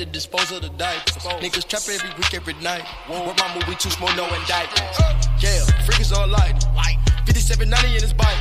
[0.00, 1.12] to dispose of the diapers.
[1.44, 2.84] Niggas trap every week, every night.
[3.06, 4.96] Where my movie too small, no indictments.
[5.44, 6.56] Yeah, freakers all light.
[7.28, 8.40] 5790 in his bike.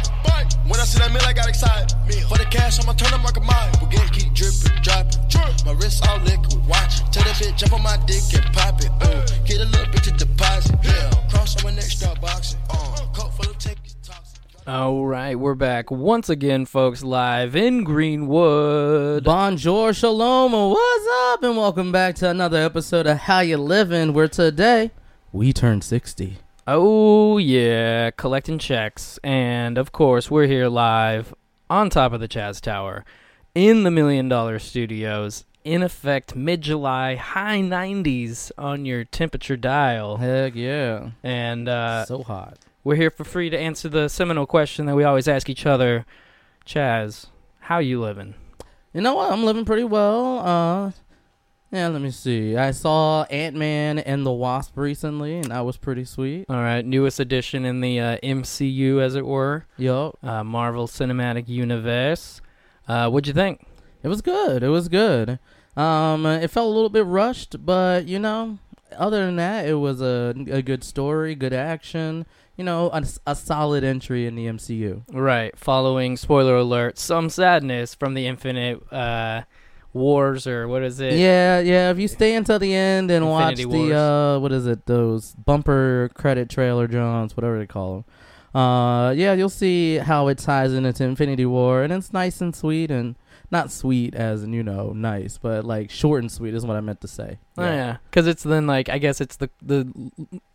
[0.71, 1.91] When I see that meal, I got excited.
[2.29, 3.75] For the cash, I'ma turn up my mind.
[3.81, 5.19] We get keep dripping, dropping.
[5.65, 7.03] My wrist all liquid, watch.
[7.11, 8.91] Tell that bitch, jump on my dick and pop it.
[9.03, 10.79] Uh, get a little bit to deposit.
[10.83, 12.59] Yeah, cross on my neck, start boxing.
[12.69, 14.28] Uh, coat full of tickets, toxic.
[14.69, 19.23] All right, we're back once again, folks, live in Greenwood.
[19.23, 21.41] Bonjour, shalom, what's up?
[21.41, 24.91] And welcome back to another episode of How You Living, where today
[25.31, 26.37] we turn 60.
[26.67, 29.17] Oh, yeah, collecting checks.
[29.23, 31.33] And of course, we're here live
[31.67, 33.03] on top of the Chaz Tower
[33.55, 35.45] in the Million Dollar Studios.
[35.63, 40.17] In effect, mid July, high 90s on your temperature dial.
[40.17, 41.09] Heck yeah.
[41.23, 42.59] And uh, so hot.
[42.89, 46.07] We're here for free to answer the seminal question that we always ask each other
[46.65, 47.27] Chaz,
[47.59, 48.33] how you living?
[48.93, 49.31] You know what?
[49.31, 50.39] I'm living pretty well.
[50.39, 50.91] Uh,
[51.71, 52.57] yeah, let me see.
[52.57, 56.47] I saw Ant Man and the Wasp recently, and that was pretty sweet.
[56.49, 60.17] All right, newest addition in the uh, MCU, as it were, Yup.
[60.23, 62.41] uh, Marvel Cinematic Universe.
[62.87, 63.67] Uh, what'd you think?
[64.01, 64.63] It was good.
[64.63, 65.37] It was good.
[65.77, 68.57] Um, it felt a little bit rushed, but you know,
[68.97, 72.25] other than that, it was a a good story, good action.
[72.59, 75.03] You know, a, a solid entry in the MCU.
[75.13, 79.43] Right, following spoiler alert, some sadness from the Infinite uh,
[79.93, 81.13] Wars, or what is it?
[81.13, 81.89] Yeah, yeah.
[81.89, 84.87] If you stay until the end and Infinity watch the uh, what is it?
[84.87, 88.03] Those bumper credit trailer Johns, whatever they call
[88.53, 88.61] them.
[88.61, 92.91] Uh, yeah, you'll see how it ties into Infinity War, and it's nice and sweet,
[92.91, 93.15] and
[93.51, 96.81] not sweet as in you know nice, but like short and sweet is what I
[96.81, 97.39] meant to say.
[97.57, 99.91] Oh, yeah, because it's then like I guess it's the the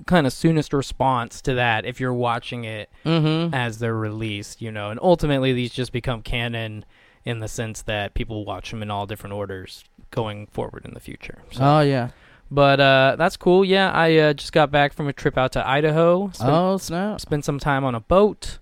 [0.07, 3.55] kind of soonest response to that if you're watching it Mm-hmm.
[3.55, 6.85] as they're released, you know, and ultimately these just become canon
[7.25, 11.01] in the sense that people watch them in all different orders going forward in the
[11.01, 11.39] future.
[11.53, 11.59] So.
[11.63, 12.11] Oh yeah.
[12.51, 13.65] But uh, that's cool.
[13.65, 16.31] Yeah, I uh, just got back from a trip out to Idaho.
[16.33, 17.21] Spent, Oh snap.
[17.21, 18.59] spent some time on a boat.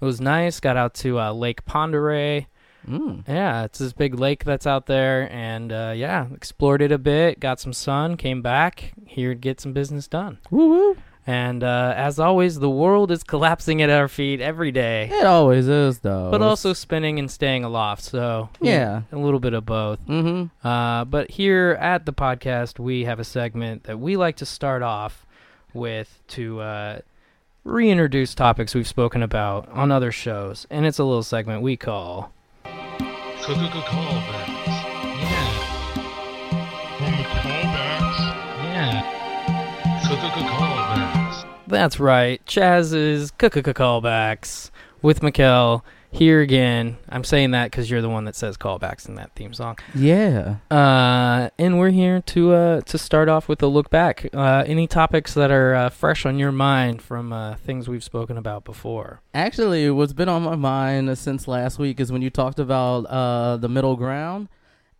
[0.00, 0.58] It was nice.
[0.60, 2.46] Got out to uh, Lake Pend Oreille.
[2.86, 3.26] Mm.
[3.28, 7.40] Yeah, it's this big lake that's out there, and uh, yeah, explored it a bit.
[7.40, 8.16] Got some sun.
[8.16, 10.38] Came back here to get some business done.
[10.50, 10.96] Woo woo.
[11.26, 15.68] And uh, as always, the world is collapsing at our feet every day, It always
[15.68, 16.30] is though.
[16.30, 18.02] but also spinning and staying aloft.
[18.04, 19.02] So Yeah.
[19.12, 20.00] a little bit of both.
[20.06, 20.66] Mm-hmm.
[20.66, 24.80] Uh, but here at the podcast, we have a segment that we like to start
[24.82, 25.26] off
[25.74, 26.98] with to uh,
[27.64, 32.32] reintroduce topics we've spoken about on other shows, and it's a little segment we call.
[33.48, 34.66] Callbacks.
[35.22, 36.04] Yeah.
[37.00, 38.20] On the callbacks.
[38.62, 39.00] Yeah,
[40.44, 41.46] Callbacks.
[41.66, 42.44] that's right.
[42.44, 44.70] Chaz's Cuckoo callbacks
[45.00, 45.80] with Mikkel
[46.10, 46.96] here again.
[47.08, 49.78] I'm saying that because you're the one that says callbacks in that theme song.
[49.94, 50.56] Yeah.
[50.70, 54.26] Uh, and we're here to uh, to start off with a look back.
[54.32, 58.36] Uh, any topics that are uh, fresh on your mind from uh, things we've spoken
[58.36, 59.20] about before?
[59.34, 63.56] Actually, what's been on my mind since last week is when you talked about uh,
[63.56, 64.48] the middle ground,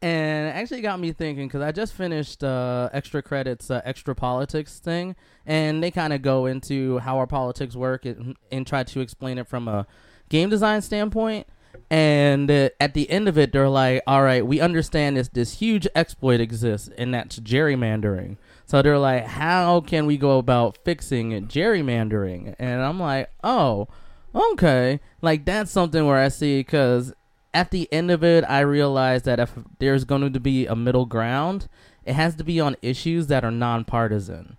[0.03, 4.15] and it actually got me thinking because I just finished uh, extra credits, uh, extra
[4.15, 8.85] politics thing, and they kind of go into how our politics work and, and try
[8.85, 9.87] to explain it from a
[10.29, 11.47] game design standpoint.
[11.91, 15.55] And uh, at the end of it, they're like, "All right, we understand this this
[15.55, 21.31] huge exploit exists, and that's gerrymandering." So they're like, "How can we go about fixing
[21.47, 23.89] gerrymandering?" And I'm like, "Oh."
[24.35, 27.13] okay like that's something where i see because
[27.55, 31.07] at the end of it i realize that if there's going to be a middle
[31.07, 31.69] ground
[32.05, 34.57] it has to be on issues that are nonpartisan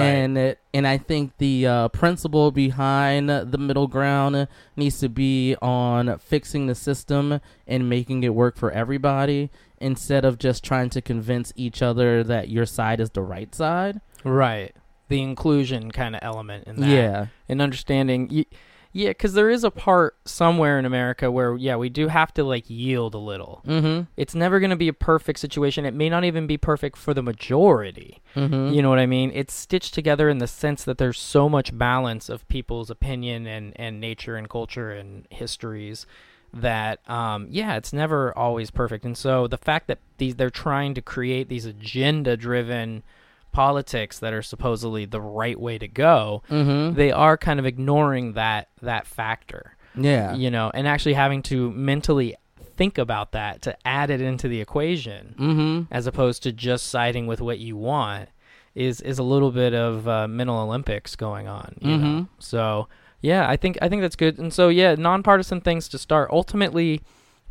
[0.00, 5.56] and it, and i think the uh, principle behind the middle ground needs to be
[5.60, 9.50] on fixing the system and making it work for everybody
[9.80, 14.00] instead of just trying to convince each other that your side is the right side
[14.24, 14.74] right.
[15.08, 16.88] The inclusion kind of element in that.
[16.88, 18.28] yeah And understanding.
[18.32, 18.46] Y-
[18.92, 22.44] yeah, because there is a part somewhere in America where, yeah, we do have to
[22.44, 23.62] like yield a little.
[23.66, 25.84] mm-hmm It's never going to be a perfect situation.
[25.86, 28.20] It may not even be perfect for the majority.
[28.36, 29.30] mm-hmm You know what I mean?
[29.34, 33.72] It's stitched together in the sense that there's so much balance of people's opinion and,
[33.76, 36.06] and nature and culture and histories
[36.52, 39.04] that um, yeah, it's never always perfect.
[39.06, 43.02] And so the fact that these they're trying to create these agenda driven
[43.52, 48.32] politics that are supposedly the right way to go, mm-hmm they are kind of ignoring
[48.34, 49.76] that that factor.
[49.94, 52.34] yeah You know, and actually having to mentally
[52.76, 57.26] think about that to add it into the equation mm-hmm as opposed to just siding
[57.26, 58.28] with what you want
[58.74, 61.74] is is a little bit of uh, mental Olympics going on.
[61.80, 62.06] You know?
[62.06, 62.28] Mhm.
[62.38, 62.88] So
[63.20, 64.38] yeah, I think I think that's good.
[64.38, 66.30] And so yeah, nonpartisan things to start.
[66.32, 67.02] Ultimately,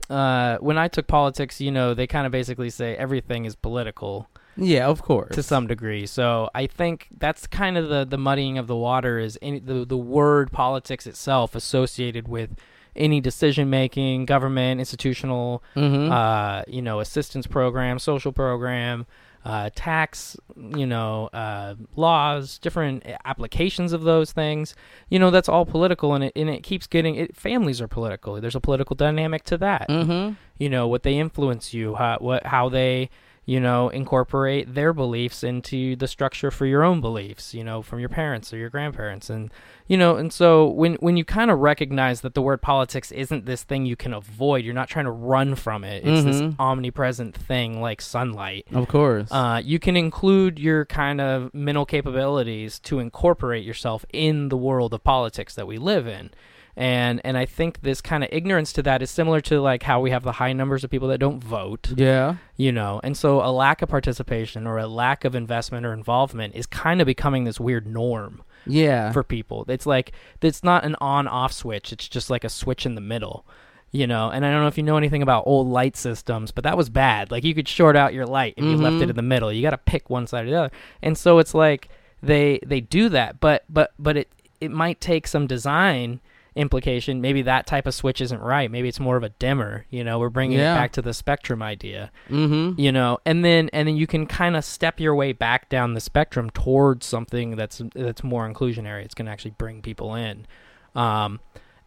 [0.09, 4.27] uh, when I took politics, you know, they kind of basically say everything is political
[4.57, 5.35] Yeah, of course.
[5.35, 6.05] to some degree.
[6.05, 9.85] So I think that's kind of the the muddying of the water is any, the
[9.85, 12.51] the word politics itself associated with
[12.95, 16.11] any decision making, government, institutional, Mm-hmm.
[16.11, 19.05] uh, you know, assistance program, social program,
[19.45, 20.35] uh, tax,
[20.75, 24.75] you know, uh, laws, different applications of those things.
[25.09, 27.15] You know, that's all political, and it and it keeps getting.
[27.15, 28.39] It, families are political.
[28.41, 29.87] There's a political dynamic to that.
[29.89, 30.33] mm-hmm.
[30.59, 33.09] You know, what they influence you, how what how they
[33.45, 37.53] you know incorporate their beliefs into the structure for your own beliefs.
[37.53, 39.51] You know, from your parents or your grandparents, and
[39.87, 43.45] you know, and so when when you kind of recognize that the word politics isn't
[43.45, 46.05] this thing you can avoid, you're not trying to run from it.
[46.05, 46.55] It's this Mhm.
[46.59, 48.67] omnipresent thing like sunlight.
[48.73, 49.29] Of course.
[49.31, 54.93] Uh, you can include your kind of mental capabilities to incorporate yourself in the world
[54.93, 56.29] of politics that we live in.
[56.75, 59.99] And and I think this kind of ignorance to that is similar to like how
[59.99, 61.93] we have the high numbers of people that don't vote.
[61.95, 62.35] Yeah.
[62.55, 66.55] you know and so a lack of participation or a lack of investment or involvement
[66.55, 69.11] is kind of becoming this weird norm Yeah.
[69.11, 69.65] for people.
[69.67, 73.01] It's like it's not an on off switch it's just like a switch in the
[73.01, 73.45] middle
[73.93, 74.29] you know?
[74.29, 76.89] And i don't know if you know anything about old light systems but that was
[76.89, 77.31] bad.
[77.31, 79.09] Like you could short out your light if you left it mm-hmm.
[79.09, 79.51] in the middle.
[79.51, 80.71] You got to pick one side or the other.
[81.01, 81.89] And so it's like
[82.23, 84.29] they they do that but but but it
[84.61, 86.21] it might take some design
[86.55, 90.03] implication maybe that type of switch isn't right maybe it's more of a dimmer you
[90.03, 90.73] know we're bringing Yeah.
[90.73, 92.77] it back to the spectrum idea mm-hmm.
[92.77, 95.93] you know and then and then you can kind of step your way back down
[95.93, 100.45] the spectrum towards something that's that's more inclusionary it's going to actually bring people in
[100.93, 101.39] um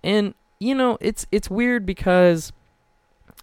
[0.03, 2.51] and you know it's it's weird because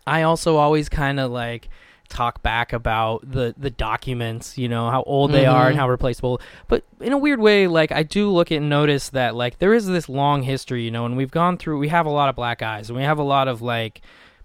[0.08, 1.70] i also always kind of like
[2.12, 5.80] talk back about the the documents you know how old they are and Mhm.
[5.80, 9.34] how replaceable but in a weird way like i do look at and notice that
[9.34, 12.10] like there is this long history you know and we've gone through we have a
[12.12, 14.02] lot of black eyes and we have a lot of like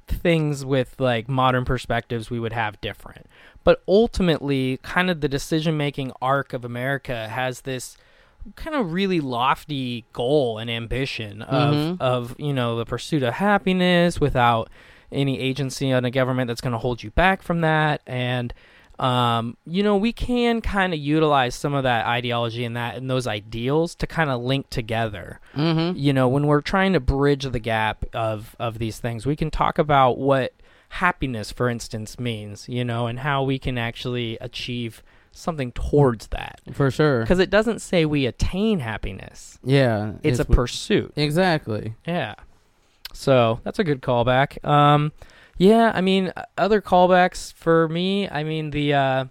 [0.08, 3.26] things with like modern perspectives we would have different.
[3.64, 7.96] But ultimately, kind of the decision making arc of America has this
[8.54, 12.00] kind of really lofty goal and ambition of Mhm.
[12.00, 14.68] of you know the pursuit of happiness without
[15.16, 18.52] any agency on a government that's going to hold you back from that and
[18.98, 23.10] um, you know we can kind of utilize some of that ideology and that and
[23.10, 25.96] those ideals to kind of link together Mm-hmm.
[25.98, 29.50] you know when we're trying to bridge the gap of of these things we can
[29.50, 30.52] talk about what
[30.90, 35.02] happiness for instance means you know and how we can actually achieve
[35.32, 37.20] something towards that For sure.
[37.20, 40.12] because it doesn't say we attain happiness Yeah.
[40.22, 41.94] it's, a w- pursuit Exactly.
[42.06, 42.34] yeah
[43.16, 44.64] so that's a good callback.
[44.64, 45.12] Um
[45.58, 49.24] yeah i mean other callbacks for me i mean the uh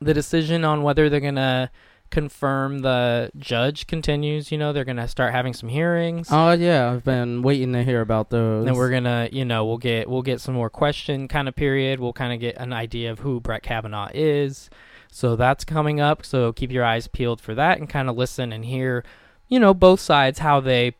[0.00, 1.70] the decision on whether they're gonna
[2.10, 6.28] confirm the judge continues you know they're gonna start having some hearings.
[6.30, 8.64] Oh yeah, I've been waiting to hear about those.
[8.64, 11.98] then we're gonna you know we'll get we'll get some more question kind of period.
[12.00, 14.70] We'll kind of get an idea of who brett kavanaugh is.
[15.10, 16.24] So that's coming up.
[16.24, 19.04] So keep your eyes peeled for that and kind of listen and hear
[19.48, 20.94] you know both sides how they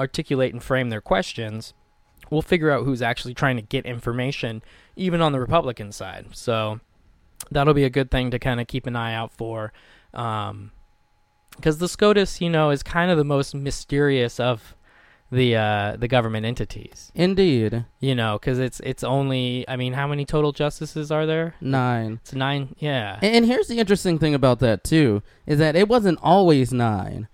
[0.00, 1.74] articulate and frame their questions
[2.30, 4.62] we'll figure out who's actually trying to get information
[4.96, 6.80] even on the republican side so
[7.50, 9.72] that'll be a good thing to kind of keep an eye out for
[10.14, 10.70] um
[11.56, 14.74] because the scotus you know is kind of the most mysterious of
[15.30, 17.84] the uh the government entities Indeed.
[18.00, 22.18] you know because it's it's only i mean how many total justices are there Nine.
[22.22, 25.88] it's nine yeah And, and here's the interesting thing about that too is that it
[25.88, 27.28] wasn't always nine.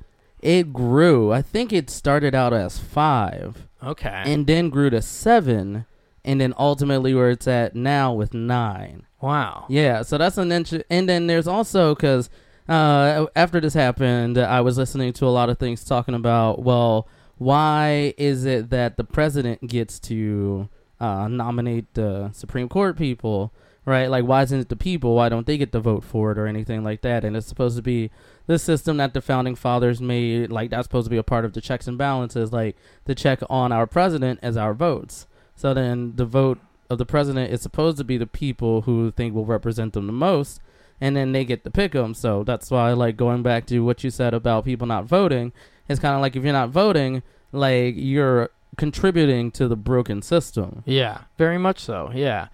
[0.45, 1.33] It grew.
[1.33, 5.87] I think it started out as five, okay and then grew to seven,
[6.25, 9.07] and then ultimately where it's at now with nine.
[9.21, 12.29] wow Yeah, so that's an int- and then there's also because
[12.69, 17.09] uh, after this happened, I was listening to a lot of things talking about well,
[17.39, 20.69] why is it that the president gets to
[21.01, 23.53] uh, nominate the Supreme Court people,
[23.85, 24.07] right?
[24.09, 25.15] Like, why isn't it the people?
[25.17, 27.25] Why don't they get to vote for it or anything like that?
[27.25, 28.11] And it's supposed to be
[28.47, 30.51] the system that the founding fathers made.
[30.51, 33.41] Like, that's supposed to be a part of the checks and balances, like the check
[33.49, 35.27] on our president as our votes.
[35.57, 36.59] So then the vote
[36.91, 40.13] of the president is supposed to be the people who think will represent them the
[40.13, 40.61] most,
[41.01, 42.15] and then they get to pick them.
[42.15, 45.53] So that's why, like, going back to what you said about people not voting,
[45.89, 47.23] it's kind of like if you're not voting,
[47.53, 50.83] like you're contributing to the broken system.
[50.85, 52.11] Yeah, very much so.
[52.15, 52.49] Yeah.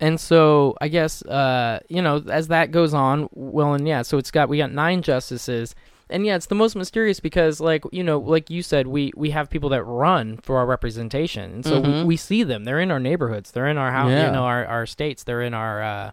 [0.00, 4.18] And so I guess uh, you know, as that goes on, well and yeah, so
[4.18, 5.74] it's got we got nine justices.
[6.10, 9.30] And yeah, it's the most mysterious because like, you know, like you said, we we
[9.30, 11.52] have people that run for our representation.
[11.54, 12.04] And so we, Mhm.
[12.04, 12.64] we see them.
[12.64, 13.52] They're in our neighborhoods.
[13.52, 14.26] They're in our house, Yeah.
[14.26, 15.22] you know, our our states.
[15.24, 16.10] They're in our uh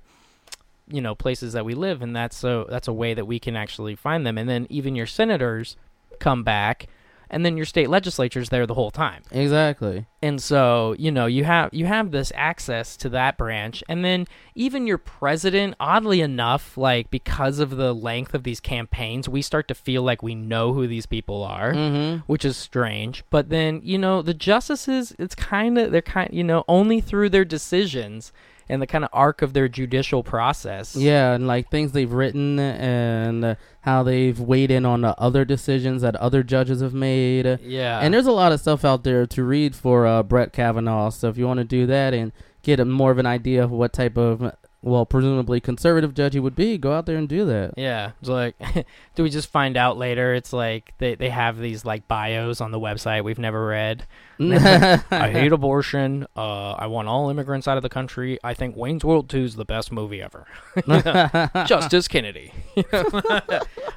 [0.91, 3.55] you know, places that we live and that's so that's a way that we can
[3.55, 4.38] actually find them.
[4.38, 5.75] And then even your senators
[6.19, 6.88] come back
[7.29, 9.24] and then your state legislature's there the whole time.
[9.31, 10.05] Exactly.
[10.21, 14.27] And so, you know, you have you have this access to that branch and then
[14.55, 19.67] even your president, oddly enough, like because of the length of these campaigns, we start
[19.69, 22.17] to feel like we know who these people are, Mm-hmm.
[22.27, 23.24] which is strange.
[23.29, 27.29] But then, you know, the justices, it's kind of they're kind, you know, only through
[27.29, 28.31] their decisions
[28.69, 30.95] and the kind of arc of their judicial process.
[30.95, 36.01] Yeah, and like things they've written and how they've weighed in on the other decisions
[36.03, 37.59] that other judges have made.
[37.61, 37.99] Yeah.
[37.99, 41.09] and there's a lot of stuff out there to read for uh, Brett Kavanaugh.
[41.09, 43.71] So if you want to do that and get a, more of an idea of
[43.71, 47.45] what type of, well, presumably conservative judge he would be, go out there and do
[47.45, 47.74] that.
[47.75, 48.55] Yeah, it's like,
[49.15, 50.33] do we just find out later?
[50.33, 54.05] It's like they, they have these like bios on the website we've never read.
[54.39, 56.27] I hate abortion.
[56.36, 58.39] Uh, I want all immigrants out of the country.
[58.41, 60.48] I think Wayne's World 2 is the best movie ever.
[61.67, 62.53] Justice Kennedy.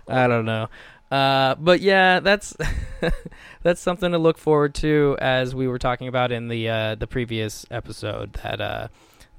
[0.08, 0.68] I don't know.
[1.12, 2.56] Uh, but yeah, that's
[3.62, 7.06] that's something to look forward to as we were talking about in the uh, the
[7.06, 8.88] previous episode that uh,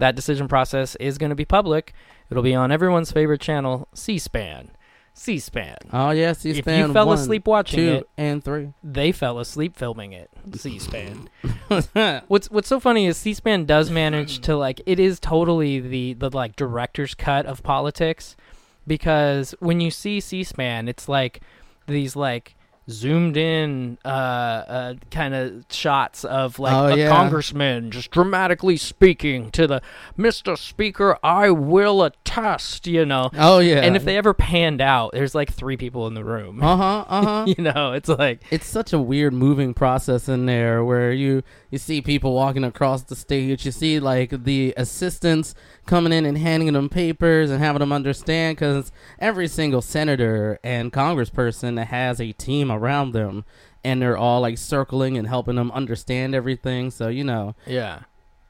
[0.03, 1.93] that decision process is going to be public.
[2.29, 4.71] It'll be on everyone's favorite channel, C-SPAN.
[5.13, 5.77] C-SPAN.
[5.93, 6.87] Oh yeah, If C-SPAN.
[6.89, 8.73] you fell one, asleep watching two, it, and three.
[8.83, 10.29] they fell asleep filming it.
[10.57, 11.29] C-SPAN.
[12.27, 16.29] what's What's so funny is C-SPAN does manage to like it is totally the the
[16.31, 18.35] like director's cut of politics
[18.85, 21.39] because when you see C-SPAN, it's like
[21.87, 22.55] these like
[22.89, 27.09] zoomed in uh, uh kind of shots of like Oh, a yeah.
[27.09, 29.81] congressman just dramatically speaking to the
[30.17, 30.57] Mr.
[30.57, 33.29] Speaker, I will attest, you know.
[33.37, 33.79] Oh yeah.
[33.81, 36.61] And if they ever panned out, there's like three people in the room.
[36.61, 37.05] Uh huh.
[37.07, 37.45] Uh huh.
[37.57, 41.79] you know, it's like it's such a weird moving process in there where you you
[41.79, 45.55] see people walking across the stage you see like the assistants
[45.87, 50.93] coming in and handing them papers and having them understand because every single senator and
[50.93, 53.43] congressperson has a team around them
[53.83, 58.01] and they're all like circling and helping them understand everything so you know Yeah.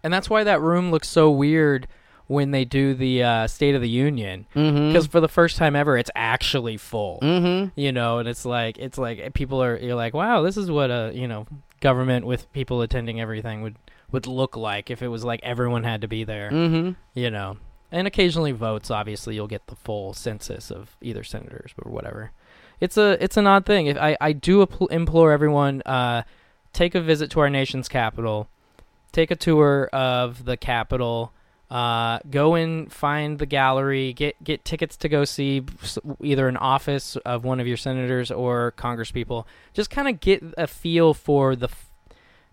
[0.03, 1.87] And that's why that room looks so weird
[2.27, 4.45] when they do the uh, State of the Union.
[4.53, 7.19] mm-hmm Because for the first time ever, it's actually full.
[7.21, 10.69] mm-hmm You know, and it's like it's like people are you're like, wow, this is
[10.69, 11.47] what a you know
[11.83, 13.75] government with people attending everything would
[14.11, 16.49] would look like if it was like everyone had to be there.
[16.49, 17.57] mm-hmm You know,
[17.91, 18.89] and occasionally votes.
[18.89, 22.31] Obviously, you'll get the full census of either senators or whatever.
[22.79, 23.87] It's a it's an odd thing.
[23.87, 26.23] If I I do implore everyone, uh,
[26.71, 28.47] take a visit to our nation's capital,
[29.11, 31.33] take a tour of the Capitol.
[31.73, 34.13] Uh, go and find the gallery.
[34.13, 35.63] Get get tickets to go see
[36.21, 39.45] either an office of one of your senators or congresspeople.
[39.73, 41.89] Just kind of get a feel for the f-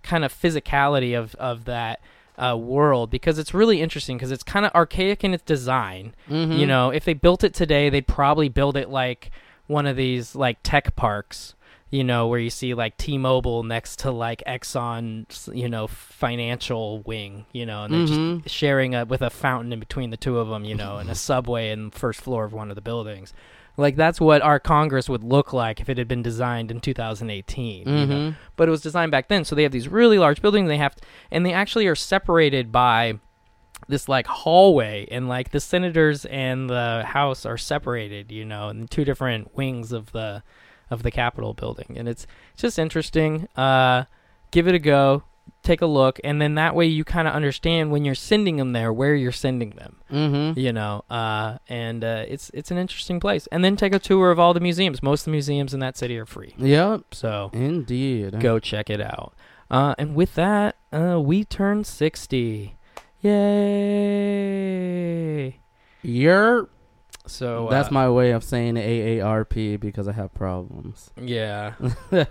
[0.02, 2.00] kind of physicality of of that
[2.38, 6.14] uh, world because it's really interesting because it's kind of archaic in its design.
[6.26, 9.30] mm-hmm You know, if they built it today, they'd probably build it like
[9.66, 11.54] one of these like tech parks.
[11.90, 17.46] You know, where you see like T-Mobile next to like Exxon, you know, financial wing.
[17.52, 18.42] You know, and they're Mhm.
[18.44, 20.64] just sharing a, with a fountain in between the two of them.
[20.64, 23.32] You know, and a subway in the first floor of one of the buildings.
[23.76, 27.88] Like that's what our Congress would look like if it had been designed in 2018.
[27.88, 28.14] You know?
[28.14, 28.36] Mhm.
[28.56, 29.44] but it was designed back then.
[29.44, 30.68] So they have these really large buildings.
[30.68, 30.94] They have,
[31.30, 33.14] and they actually are separated by
[33.88, 38.86] this like hallway, and like the senators and the House are separated, you know, in
[38.86, 40.42] two different wings of the
[40.90, 43.46] of the Capitol building, and it's just interesting.
[43.56, 44.04] Uh,
[44.50, 45.22] give it a go,
[45.62, 48.72] take a look, and then that way you kind of understand when you're sending them
[48.72, 50.58] there where you're sending them Mm-hmm.
[50.58, 54.32] you know uh, and uh, it's it's an interesting place and then take a tour
[54.32, 57.14] of all the museums most of the museums in that city are free Yep.
[57.14, 58.40] so Indeed.
[58.40, 59.34] go check it out.
[59.70, 62.74] Uh, and with that, uh, we turn 60.
[64.30, 65.60] Yay!
[66.02, 66.68] You're.
[67.30, 71.10] So uh, That's my way of saying AARP because I have problems.
[71.20, 71.74] yeah.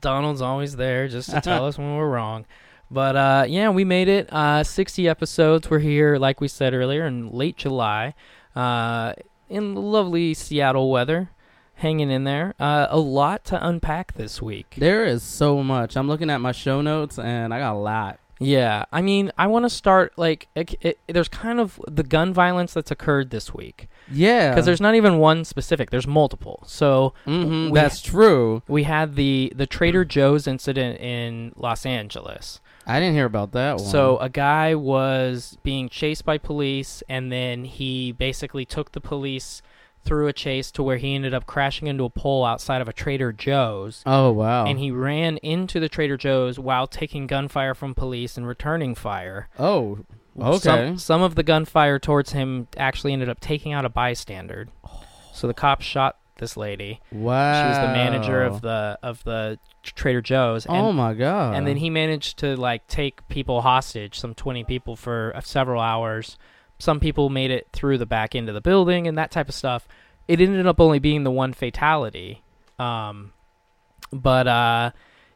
[0.00, 2.44] Donald's always there just to tell us when we're wrong.
[2.90, 4.32] But uh, yeah, we made it.
[4.32, 5.68] Uh, 60 episodes.
[5.70, 8.14] We're here, like we said earlier, in late July,
[8.54, 9.14] uh,
[9.48, 11.30] in lovely Seattle weather,
[11.74, 12.54] hanging in there.
[12.58, 14.76] Uh, a lot to unpack this week.
[14.78, 15.96] There is so much.
[15.96, 18.20] I'm looking at my show notes and I got a lot.
[18.40, 22.32] Yeah, I mean, I want to start like it, it, there's kind of the gun
[22.32, 24.50] violence that's occurred this week Yeah.
[24.50, 25.90] because there's not even one specific.
[25.90, 26.62] There's multiple.
[26.66, 28.62] So hmm we- that's true.
[28.68, 32.60] we had the the Trader Joe's incident in Los Angeles.
[32.86, 33.84] I didn't hear about that one.
[33.84, 39.60] So a guy was being chased by police, and then he basically took the police
[40.08, 42.92] through a chase to where he ended up crashing into a pole outside of a
[42.92, 44.02] Trader Joe's.
[44.06, 44.64] Oh wow.
[44.66, 49.48] And he ran into the Trader Joe's while taking gunfire from police and returning fire.
[49.58, 50.00] oh.
[50.40, 50.58] Okay.
[50.60, 54.68] Some, some of the gunfire towards him actually ended up taking out a bystander.
[55.34, 57.00] So the cops shot This lady.
[57.10, 57.62] Wow.
[57.64, 60.64] She was the manager of the of the Trader Joe's.
[60.64, 61.56] And, oh my god.
[61.56, 65.82] and then he managed to like take people hostage, some 20 people for uh, several
[65.82, 66.38] hours.
[66.78, 69.54] Some people made it through the back end of the building and that type of
[69.56, 69.88] stuff.
[70.28, 72.42] It ended up only being the one fatality.
[72.78, 73.32] Um,
[74.12, 74.90] but uh,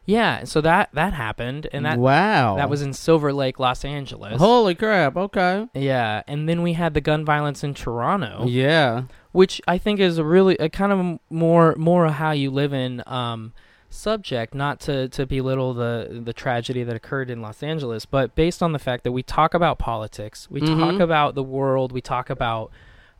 [0.05, 2.55] yeah, so that that happened, and that wow.
[2.55, 4.39] that was in Silver Lake, Los Angeles.
[4.39, 5.15] Holy crap.
[5.17, 5.67] Okay.
[5.73, 9.03] yeah, and then we had the gun violence in Toronto Yeah.
[9.31, 12.73] which I think is a really a kind of more more a how you live
[12.73, 13.53] in um,
[13.89, 18.61] subject, not to to belittle the the tragedy that occurred in Los Angeles, but based
[18.63, 21.01] on the fact that we talk about politics, we talk Mhm.
[21.01, 22.71] about the world, we talk about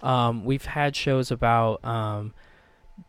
[0.03, 2.33] um, we've had shows about um,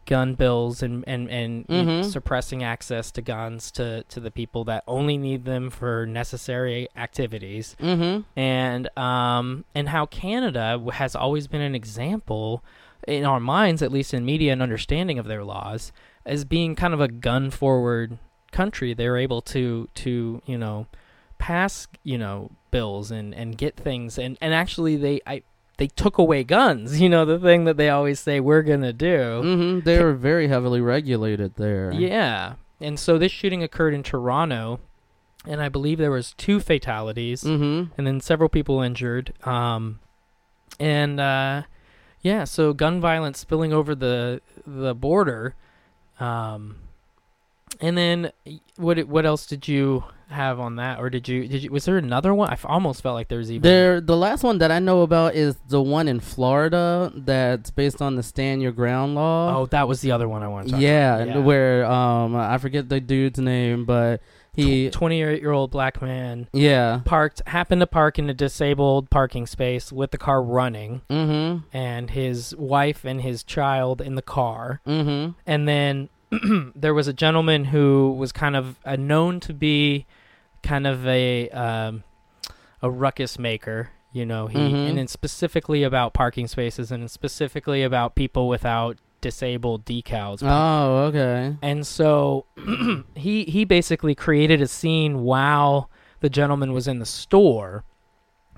[0.07, 2.05] gun bills and and and Mhm.
[2.05, 7.77] suppressing access to guns to to the people that only need them for necessary activities
[7.81, 8.23] Mm-hmm.
[8.39, 12.65] and um, and how Canada has always been an example
[13.07, 15.93] in our minds, at least in media and understanding of their laws,
[16.25, 18.17] as being kind of a gun forward
[18.53, 18.95] country.
[18.95, 20.87] They're able to to you know
[21.39, 25.43] pass you know bills and and get things and and actually they I
[25.76, 27.00] they took away guns.
[27.00, 29.16] You know the thing that they always say we're gonna do.
[29.43, 29.81] Mm-hmm.
[29.85, 31.93] They were very heavily regulated there.
[31.93, 34.81] Yeah, and so this shooting occurred in Toronto.
[35.47, 37.93] And I believe there was two fatalities Mm-hmm.
[37.99, 39.35] and then several people injured.
[39.47, 40.00] Um,
[40.81, 41.64] and uh,
[42.23, 45.54] yeah, so gun violence spilling over the the border.
[46.19, 46.76] Um,
[47.81, 48.33] and then
[48.76, 51.97] what what else did you have on that, or did you did you was there
[51.99, 52.49] another one?
[52.49, 55.02] I f- almost felt like there was even There, the last one that I know
[55.02, 59.57] about is the one in Florida that's based on the stand your ground law.
[59.59, 61.37] Oh, that was the other one I wanted to talk yeah, about.
[61.37, 64.21] and where um I forget the dude's name, but
[64.54, 67.00] he twenty-eight year old black man yeah.
[67.04, 71.66] parked happened to park in a disabled parking space with the car running, Mm-hmm.
[71.76, 74.81] and his wife and his child in the car.
[74.87, 75.33] Mm-hmm.
[75.47, 76.09] and then
[76.75, 80.07] there was a gentleman who was kind of uh, known to be
[80.62, 82.05] kind of a um,
[82.83, 83.91] a ruckus maker.
[84.12, 84.88] You know, he Mhm.
[84.91, 90.38] and then specifically about parking spaces and specifically about people without disabled decals.
[90.42, 91.57] Oh, okay.
[91.62, 92.47] And so
[93.16, 97.85] he he basically created a scene while the gentleman was in the store.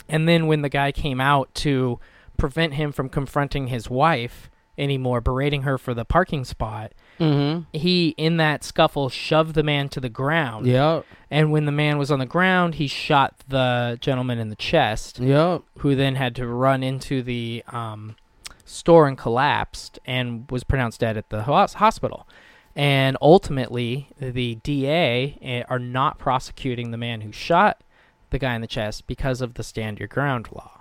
[0.09, 1.99] And then when the guy came out to
[2.37, 7.63] prevent him from confronting his wife anymore, berating her for the parking spot, Mm-hmm.
[7.73, 10.67] he in that scuffle shoved the man to the ground.
[10.67, 11.05] Yep.
[11.31, 15.19] And when the man was on the ground, he shot the gentleman in the chest
[15.19, 15.63] Yep.
[15.79, 18.17] who then had to run into the um,
[18.65, 22.29] store and collapsed and was pronounced dead at the hos- hospital.
[22.75, 27.83] And ultimately, the DA eh, are not prosecuting the man who shot
[28.31, 30.76] the guy in the chest because of the stand your ground law.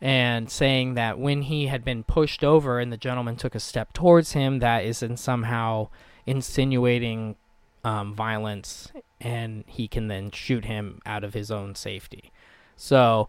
[0.00, 3.92] And saying that when he had been pushed over and the gentleman took a step
[3.92, 5.88] towards him, that is in somehow
[6.24, 7.34] insinuating
[7.82, 12.30] um, violence and he can then shoot him out of his own safety.
[12.76, 13.28] So,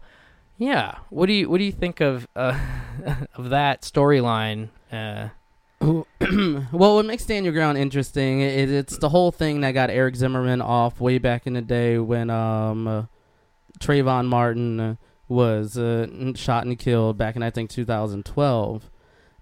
[0.58, 2.58] yeah, what do you what do you think of uh,
[3.34, 4.68] of that storyline?
[4.92, 5.28] Uh,
[5.80, 10.14] well, what makes Stand Your Ground interesting is it's the whole thing that got Eric
[10.14, 13.02] Zimmerman off way back in the day when um, uh,
[13.80, 14.96] Trayvon Martin uh,
[15.30, 18.90] was uh, shot and killed back in I think 2012.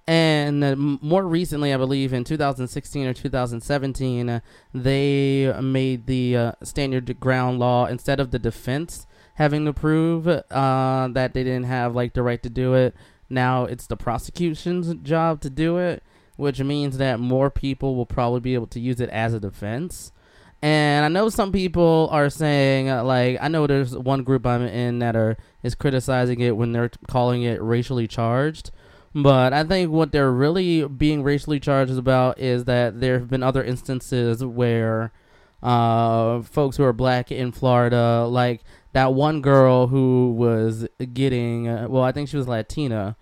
[0.06, 4.40] And uh, more recently, I believe in 2016 or 2017, uh,
[4.72, 10.26] they made the uh, Stand Your Ground law instead of the defense having to prove
[10.26, 12.94] uh, that they didn't have like the right to do it.
[13.28, 16.02] Now it's the prosecution's job to do it
[16.38, 20.12] which means that more people will probably be able to use it as a defense.
[20.62, 24.62] And I know some people are saying, uh, like, I know there's one group I'm
[24.62, 28.70] in that are is criticizing it when they're calling it racially charged.
[29.14, 33.42] But I think what they're really being racially charged about is that there have been
[33.42, 35.12] other instances where
[35.62, 41.86] uh, folks who are black in Florida, like that one girl who was getting, uh,
[41.88, 43.16] well, I think she was Latina,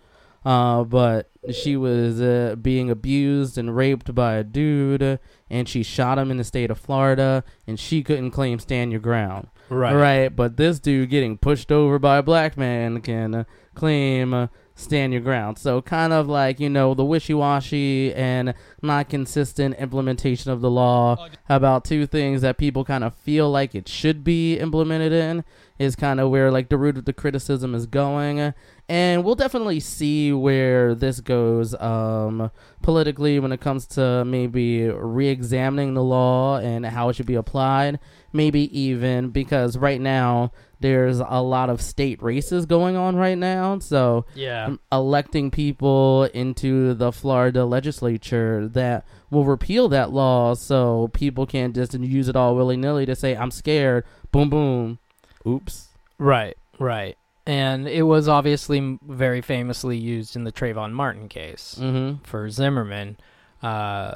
[0.44, 5.18] uh, but she was uh, being abused and raped by a dude,
[5.48, 9.00] and she shot him in the state of Florida, and she couldn't claim stand your
[9.00, 9.48] ground.
[9.94, 10.28] Right.
[10.28, 15.58] But this dude getting pushed over by a black man can claim stand your ground.
[15.58, 21.28] So kind of like, you know, the wishy-washy and not consistent implementation of the law
[21.48, 25.44] about two things that people kind of feel like it should be implemented in
[25.78, 28.52] is kind of where like the root of the criticism is going.
[28.88, 32.50] And we'll definitely see where this goes um,
[32.82, 37.98] politically when it comes to maybe re-examining the law and how it should be applied
[38.36, 43.78] maybe even because right now there's a lot of state races going on right now.
[43.78, 44.66] So Yeah.
[44.66, 51.74] um, electing people into the Florida legislature that will repeal that law so people can't
[51.74, 54.04] just use it all willy nilly to say, I'm scared.
[54.32, 54.98] Boom, boom.
[55.46, 55.88] Oops.
[56.18, 57.16] Right, right.
[57.46, 63.16] And it was obviously very famously used in the Trayvon Martin case Mm for Zimmerman,
[63.62, 64.14] uh,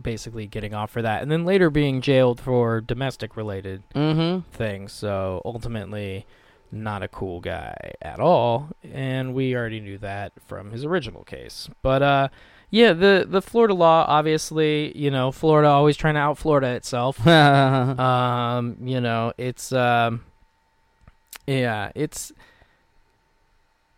[0.00, 3.98] basically getting off for that, and then later being jailed for domestic related hmm.
[3.98, 4.92] Mm things.
[4.92, 6.26] So ultimately,
[6.72, 11.68] not a cool guy at all, and we already knew that from his original case.
[11.82, 12.28] But uh,
[12.70, 17.24] yeah, the the Florida law, obviously, you know, Florida always trying to out Florida itself.
[17.26, 20.24] um, you know, it's um,
[21.46, 22.32] yeah, it's.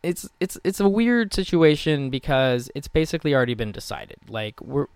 [0.03, 4.19] It's it's it's a weird situation because it's basically already been decided.
[4.29, 4.87] Like we're,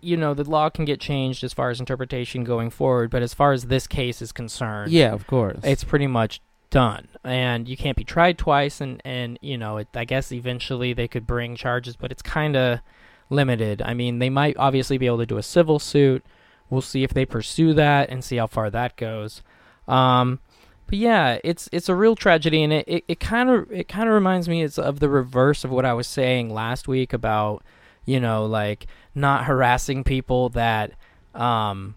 [0.00, 3.34] you know, the law can get changed as far as interpretation going forward, but as
[3.34, 5.58] far as this case is concerned, yeah, of course.
[5.64, 6.40] it's pretty much
[6.72, 10.94] done and you can't be tried twice and and you know it, i guess eventually
[10.94, 12.80] they could bring charges but it's kind of
[13.28, 16.24] limited i mean they might obviously be able to do a civil suit
[16.70, 19.42] we'll see if they pursue that and see how far that goes
[19.86, 20.40] um
[20.92, 24.14] but yeah it's it's a real tragedy and it it kind of it kind of
[24.14, 27.62] reminds me it's of the reverse of what i was saying last week about
[28.04, 30.92] you know like not harassing people that
[31.34, 31.94] um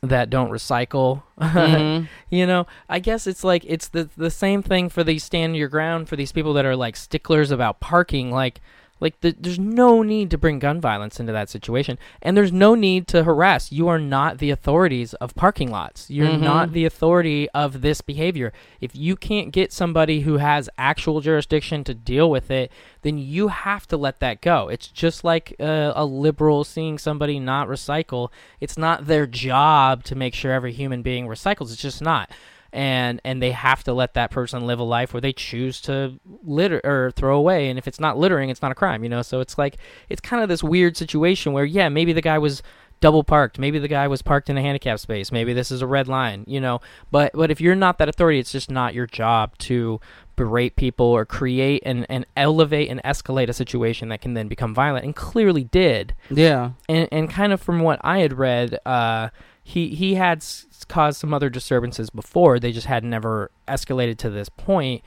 [0.00, 2.08] that don't recycle Mhm.
[2.30, 5.68] you know, I guess it's like it's the the same thing for these stand your
[5.68, 8.30] ground for these people that are like sticklers about parking.
[8.30, 8.62] Like,
[9.00, 12.74] like the, there's no need to bring gun violence into that situation, and there's no
[12.74, 13.72] need to harass.
[13.72, 16.10] You are not the authorities of parking lots.
[16.10, 16.40] You're Mhm.
[16.42, 18.52] not the authority of this behavior.
[18.80, 22.70] If you can't get somebody who has actual jurisdiction to deal with it,
[23.02, 24.68] then you have to let that go.
[24.68, 28.28] It's just like uh, a liberal seeing somebody not recycle.
[28.60, 31.72] It's not their job to make sure every human being recycles.
[31.72, 32.30] It's just not.
[32.72, 36.20] And and they have to let that person live a life where they choose to
[36.44, 37.68] litter or throw away.
[37.68, 39.22] And if it's not littering, it's not a crime, you know.
[39.22, 39.76] So it's like
[40.08, 42.62] it's kind of this weird situation where yeah, maybe the guy was
[43.00, 45.86] double parked, maybe the guy was parked in a handicap space, maybe this is a
[45.86, 46.80] red line, you know.
[47.10, 50.00] But but if you're not that authority, it's just not your job to
[50.36, 54.74] berate people or create and, and elevate and escalate a situation that can then become
[54.74, 56.70] violent and clearly did Yeah.
[56.88, 59.30] and and kind of from what I had read, uh,
[59.70, 62.58] he he had s- caused some other disturbances before.
[62.58, 65.02] They just had never escalated to this point,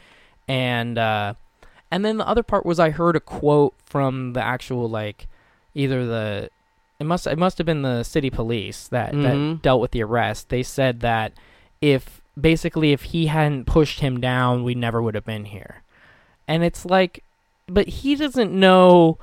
[0.47, 1.34] and uh,
[1.91, 5.28] and then the other part was I heard a quote from the actual like
[5.76, 6.49] either the
[6.99, 9.23] it must it must have been the city police that Mhm.
[9.23, 10.49] that dealt with the arrest.
[10.49, 11.34] They said that
[11.82, 15.84] if basically if he hadn't pushed him down, we never would have been here.
[16.47, 17.23] And it's like,
[17.67, 19.17] but he doesn't know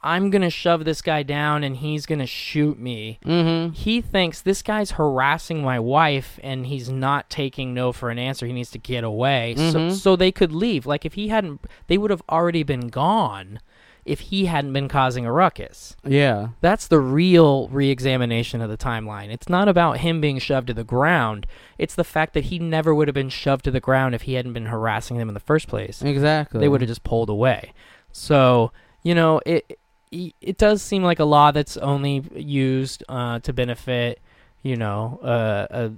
[0.00, 3.18] I'm going to shove this guy down and he's going to shoot me.
[3.24, 3.72] Mm-hmm.
[3.72, 8.46] He thinks this guy's harassing my wife and he's not taking no for an answer.
[8.46, 9.54] He needs to get away.
[9.56, 9.92] So, Mhm.
[9.94, 10.86] so they could leave.
[10.86, 13.58] Like if he hadn't, they would have already been gone
[14.04, 15.96] if he hadn't been causing a ruckus.
[16.06, 16.48] Yeah.
[16.60, 19.30] That's the real re-examination of the timeline.
[19.30, 21.46] It's not about him being shoved to the ground.
[21.76, 24.34] It's the fact that he never would have been shoved to the ground if he
[24.34, 26.00] hadn't been harassing them in the first place.
[26.02, 26.60] Exactly.
[26.60, 27.72] They would have just pulled away.
[28.12, 29.78] So, you know, it
[30.10, 34.20] it it does seem like a law that's only used uh, to benefit,
[34.62, 35.90] you know, uh, a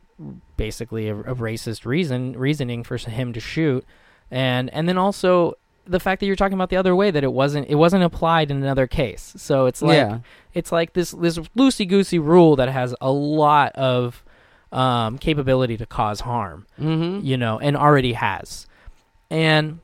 [0.57, 3.85] basically a, a racist reason reasoning for him to shoot,
[4.31, 7.33] and and then also the fact that you're talking about the other way that it
[7.33, 9.35] wasn't it wasn't applied in another case.
[9.37, 10.19] So it's like yeah.
[10.55, 14.23] it's like this this loosey goosey rule that has a lot of
[14.73, 17.27] um, capability to cause harm Mm-hmm.
[17.27, 18.67] you know, and already has.
[19.31, 19.81] And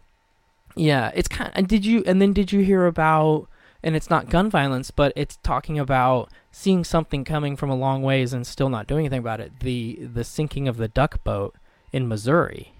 [0.76, 3.48] yeah, it's kind and did you and then did you hear about
[3.86, 8.02] and it's not gun violence, but it's talking about seeing something coming from a long
[8.02, 9.60] ways and still not doing anything about it.
[9.60, 11.54] The the sinking of the duck boat
[11.92, 12.72] in Missouri.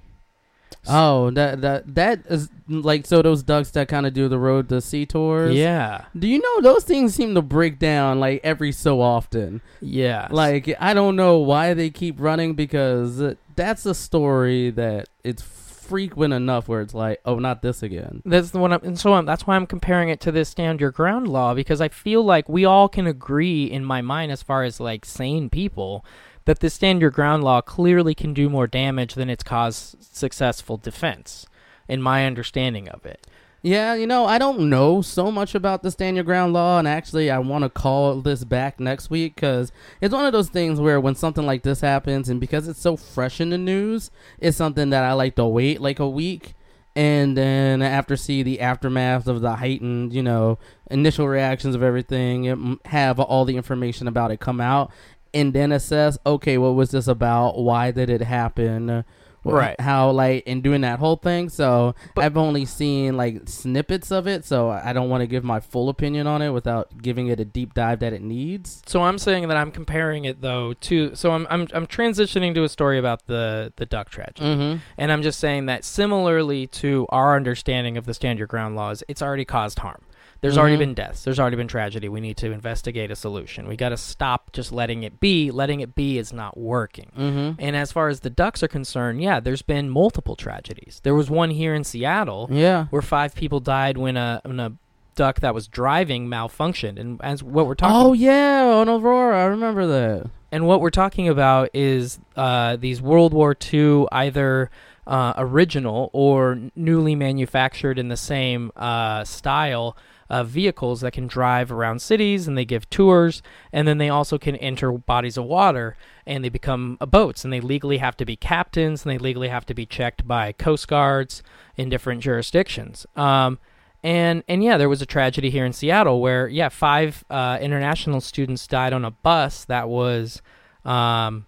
[0.89, 4.69] Oh, that that that is like so those ducks that kind of do the road
[4.71, 5.55] to sea tours.
[5.55, 6.07] Yeah.
[6.19, 9.63] Do you know those things seem to break down like every so often?
[9.81, 10.27] Yeah.
[10.29, 15.43] Like I don't know why they keep running because uh, that's a story that it's
[15.87, 18.23] frequent enough where it's like, oh, not this again.
[18.25, 20.81] That's the one, I'm, and so I'm, that's why I'm comparing it to this stand
[20.81, 24.43] your ground law because I feel like we all can agree in my mind, as
[24.43, 26.05] far as like sane people,
[26.45, 30.77] that the stand your ground law clearly can do more damage than it's caused successful
[30.77, 31.47] defense.
[31.89, 33.27] In my understanding of it,
[33.67, 36.87] Yeah, you know, I don't know so much about the stand your ground law, and
[36.87, 40.79] actually, I want to call this back next week because it's one of those things
[40.79, 44.57] where when something like this happens, and because it's so fresh in the news, it's
[44.57, 46.55] something that I like to wait like a week,
[46.95, 52.45] and then after see the aftermath of the heightened, you know, initial reactions of everything,
[52.45, 54.93] mm, have all the information about it come out,
[55.35, 57.59] and then assess, okay, what was this about?
[57.59, 59.05] Why did it happen?
[59.55, 59.81] Right.
[59.81, 61.49] How like in doing that whole thing.
[61.49, 65.45] So But- I've only seen like snippets of it, so I don't want to give
[65.45, 68.83] my full opinion on it without giving it a deep dive that it needs.
[68.87, 72.65] So I'm saying that I'm comparing it though to so I'm I'm I'm transitioning to
[72.65, 74.47] a story about the the duck tragedy.
[74.47, 74.79] Mm-hmm.
[74.99, 79.03] And I'm just saying that similarly to our understanding of the stand your ground laws,
[79.09, 80.03] it's already caused harm.
[80.41, 80.81] There's already Mhm.
[80.81, 81.25] been deaths.
[81.25, 82.09] There's already been tragedy.
[82.09, 83.67] We need to investigate a solution.
[83.67, 85.51] We got to stop just letting it be.
[85.51, 87.11] Letting it be is not working.
[87.19, 87.61] Mm-hmm.
[87.61, 91.01] And as far as the ducks are concerned, yeah, there's been multiple tragedies.
[91.03, 92.87] There was one here in Seattle Yeah.
[92.91, 94.73] where five people died when a when a
[95.15, 97.01] duck that was driving malfunctioned.
[97.01, 100.29] And as what we're talking Oh yeah, on Aurora, I remember that.
[100.53, 104.71] and what we're talking about is uh, these World War II either
[105.07, 109.97] uh, original or newly manufactured in the same uh, style
[110.29, 114.39] of vehicles that can drive around cities and they give tours and then they also
[114.39, 118.25] can enter bodies of water and they become uh, boats and they legally have to
[118.25, 121.43] be captains and they legally have to be checked by coast guards
[121.77, 123.07] in different jurisdictions.
[123.17, 123.59] Um,
[124.03, 128.21] and and yeah, there was a tragedy here in Seattle where yeah, five uh, international
[128.21, 130.43] students died on a bus that was
[130.85, 131.47] um,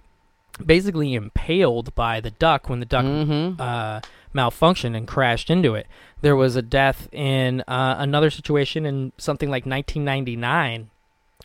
[0.64, 3.60] basically impaled by the duck when the duck Mm-hmm.
[3.60, 4.00] uh,
[4.34, 5.86] malfunctioned and crashed into it.
[6.20, 10.90] There was a death in uh, another situation in something like 1999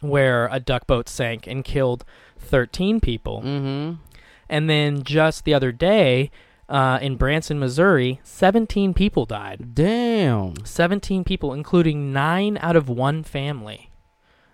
[0.02, 2.04] where a duck boat sank and killed
[2.40, 3.42] 13 people.
[3.42, 4.02] Mm-hmm.
[4.50, 6.30] And then just the other day
[6.70, 9.74] uh, in Branson, Missouri, 17 people died.
[9.74, 10.66] Damn.
[10.66, 13.90] 17 people, including nine out of one family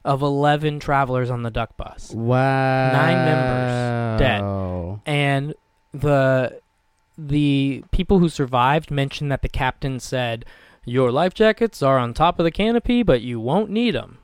[0.05, 2.11] of 11 travelers on the duck bus.
[2.13, 2.91] Wow.
[2.91, 4.41] Nine members dead.
[5.05, 5.53] And
[5.93, 6.61] the
[7.27, 10.45] the people who survived mentioned that the captain said,
[10.85, 14.19] "Your life jackets are on top of the canopy, but you won't need them."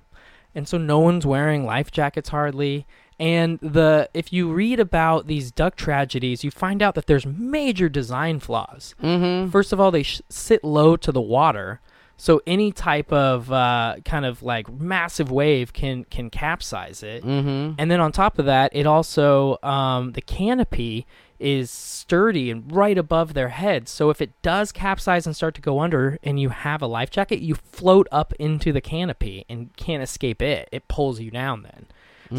[0.53, 2.88] And so no one's wearing life jackets hardly.
[3.19, 7.88] And the if you read about these duck tragedies, you find out that there's major
[7.88, 8.95] design flaws.
[9.01, 9.51] Mm-hmm.
[9.51, 11.79] First of all, they sh- sit low to the water,
[12.17, 17.23] so any type of uh, kind of like massive wave can can capsize it.
[17.23, 17.75] Mm-hmm.
[17.77, 21.05] And then on top of that, it also um, the canopy
[21.39, 23.91] is sturdy and right above their heads.
[23.91, 27.10] So if it does capsize and start to go under, and you have a life
[27.12, 30.69] jacket, you float up into the canopy and can't escape it.
[30.71, 31.86] It pulls you down then.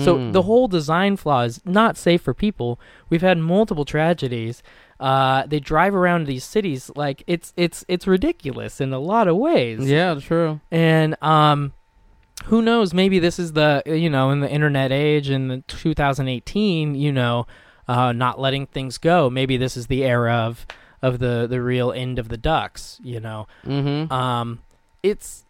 [0.02, 0.32] So Mm.
[0.32, 2.80] the whole design flaw is not safe for people.
[3.08, 4.60] We've had multiple tragedies.
[4.98, 9.36] Uh, they drive around these cities like it's it's it's ridiculous in a lot of
[9.36, 9.88] ways.
[9.88, 10.60] Yeah, true.
[10.72, 11.72] And um,
[12.46, 12.92] who knows?
[12.92, 16.94] Maybe this is the you know in the internet age in the 2018.
[16.96, 17.46] You know,
[17.88, 19.30] uh, not letting things go.
[19.30, 20.66] Maybe this is the era of
[21.02, 22.98] of the the real end of the ducks.
[23.02, 24.12] You know, Mm-hmm.
[24.12, 24.60] um,
[25.02, 25.44] it's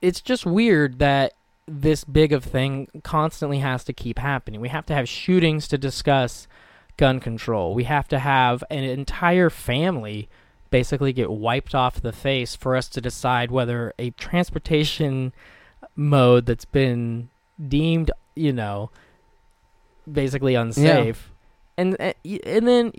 [0.00, 1.32] it's just weird that
[1.66, 4.60] this big of thing constantly has to keep happening.
[4.60, 6.46] We have to have shootings to discuss
[6.96, 7.74] gun control.
[7.74, 10.28] We have to have an entire family
[10.70, 15.32] basically get wiped off the face for us to decide whether a transportation
[15.94, 17.28] mode that's been
[17.68, 18.90] deemed, you know,
[20.10, 21.30] basically unsafe.
[21.82, 22.12] And uh,
[22.46, 22.92] and then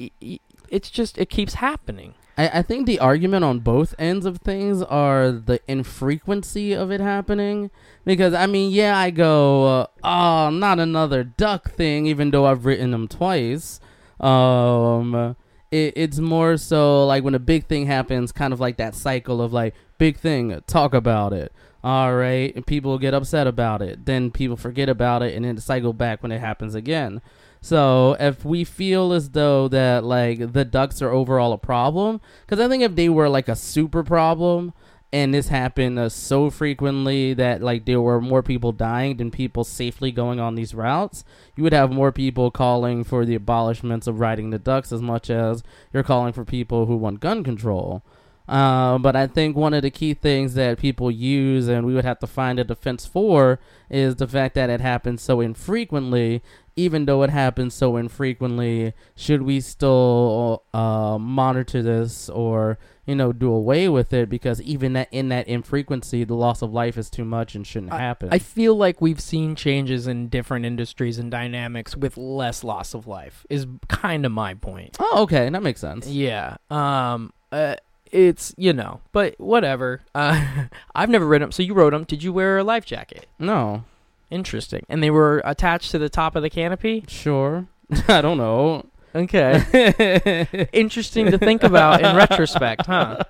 [0.69, 2.13] it's just it keeps happening.
[2.37, 6.99] I, I think the argument on both ends of things are the infrequency of it
[6.99, 7.69] happening.
[8.05, 12.65] Because, I mean, yeah, I go, uh, oh, not another duck thing, even though I've
[12.65, 13.79] written them twice.
[14.19, 15.35] Um,
[15.71, 19.41] it, it's more so like when a big thing happens, kind of like that cycle
[19.41, 21.53] of like, big thing, talk about it.
[21.83, 24.05] All right, and people get upset about it.
[24.05, 27.21] Then people forget about it, and then the cycle back when it happens again.
[27.63, 32.59] So if we feel as though that like the ducks are overall a problem, because
[32.59, 34.73] I think if they were like a super problem
[35.13, 39.63] and this happened uh, so frequently that like there were more people dying than people
[39.63, 41.23] safely going on these routes,
[41.55, 45.29] you would have more people calling for the abolishments of riding the ducks as much
[45.29, 48.03] as you're calling for people who want gun control.
[48.47, 52.03] Uh, but I think one of the key things that people use and we would
[52.03, 56.41] have to find a defense for is the fact that it happens so infrequently
[56.75, 63.31] even though it happens so infrequently, should we still uh, monitor this or you know
[63.31, 64.29] do away with it?
[64.29, 67.93] Because even that in that infrequency, the loss of life is too much and shouldn't
[67.93, 68.29] happen.
[68.31, 73.07] I feel like we've seen changes in different industries and dynamics with less loss of
[73.07, 73.45] life.
[73.49, 74.97] Is kind of my point.
[74.99, 76.07] oh, okay, that makes sense.
[76.07, 76.57] Yeah.
[76.71, 77.33] Um.
[77.51, 77.75] Uh.
[78.13, 80.01] It's you know, but whatever.
[80.13, 81.51] Uh, I've never read them.
[81.51, 82.03] So you rode them.
[82.03, 83.25] Did you wear a life jacket?
[83.39, 83.83] No,
[84.29, 84.85] Interesting.
[84.89, 87.03] And they were attached to the top of the canopy.
[87.07, 87.67] sure.
[88.07, 88.85] I don't know.
[89.15, 90.67] Okay.
[90.73, 93.23] Interesting to think about in retrospect, huh?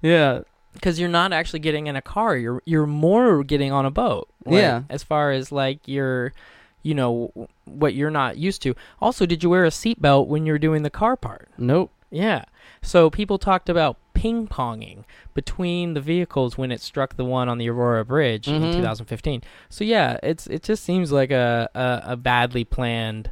[0.00, 0.40] yeah,
[0.72, 2.36] Because you're not actually getting in a car.
[2.36, 4.28] You're you're more getting on a boat.
[4.46, 4.82] like, Yeah.
[4.88, 6.32] As far as like your,
[6.82, 7.30] you know,
[7.66, 8.74] what you're not used to.
[9.02, 11.48] Also, did you wear a seatbelt when you're doing the car part?
[11.58, 11.90] nope.
[12.10, 12.44] Yeah.
[12.82, 15.04] So people talked about ping ponging
[15.34, 18.72] between the vehicles when it struck the one on the Aurora Bridge in Mhm.
[18.76, 19.42] 2015.
[19.68, 23.30] So yeah, it's it just seems like a a, a badly planned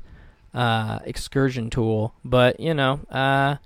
[0.53, 2.13] uh, excursion tool.
[2.25, 3.57] But you know, uh,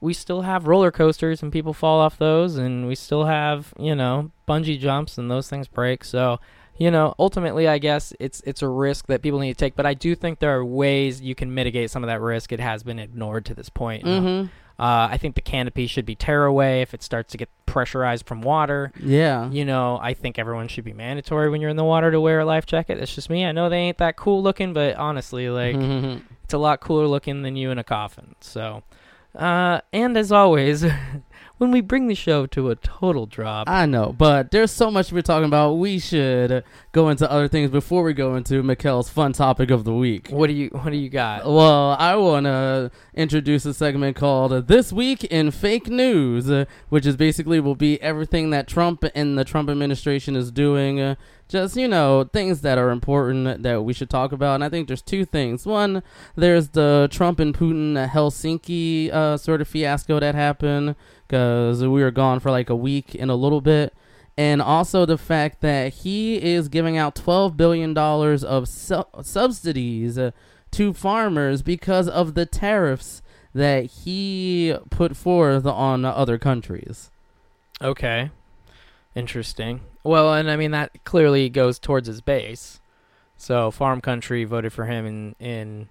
[0.00, 3.94] we still have roller coasters and people fall off those, and we still have you
[3.94, 6.04] know bungee jumps and those things break.
[6.04, 6.38] So
[6.78, 9.76] you know, ultimately, I guess it's it's a risk that people need to take.
[9.76, 12.52] But I do think there are ways you can mitigate some of that risk.
[12.52, 14.04] It has been ignored to this point.
[14.04, 14.48] Mm-hmm.
[14.78, 18.26] Uh, I think the canopy should be tear away if it starts to get pressurized
[18.26, 18.92] from water.
[19.00, 19.50] Yeah.
[19.50, 22.40] You know, I think everyone should be mandatory when you're in the water to wear
[22.40, 22.98] a life jacket.
[22.98, 23.44] That's just me.
[23.44, 25.76] I know they ain't that cool looking, but honestly, like
[26.44, 28.34] it's a lot cooler looking than you in a coffin.
[28.40, 28.82] So,
[29.34, 30.84] uh, and as always,
[31.62, 35.12] when we bring the show to a total drop, I know, but there's so much
[35.12, 35.74] we're talking about.
[35.74, 39.94] We should go into other things before we go into Mikkel's fun topic of the
[39.94, 40.26] week.
[40.30, 41.46] what do you what do you got?
[41.46, 47.06] Well, I want to introduce a segment called This Week in Fake News, uh, which
[47.06, 51.00] is basically will be everything that Trump and the Trump administration is doing.
[51.00, 51.14] Uh,
[51.52, 54.54] just, you know, things that are important that we should talk about.
[54.54, 55.66] And I think there's two things.
[55.66, 56.02] One,
[56.34, 60.96] there's the Trump and Putin Helsinki uh, sort of fiasco that happened
[61.32, 63.94] because we were gone for like a week and a little bit.
[64.36, 70.18] And also the fact that he is giving out $12 billion of su- subsidies.
[70.72, 73.20] To farmers because of the tariffs
[73.54, 77.10] that he put forth on other countries.
[77.82, 78.30] Okay.
[79.14, 79.82] Interesting.
[80.02, 82.80] Well, and I mean that clearly goes towards his base.
[83.36, 85.88] So farm country voted for him in in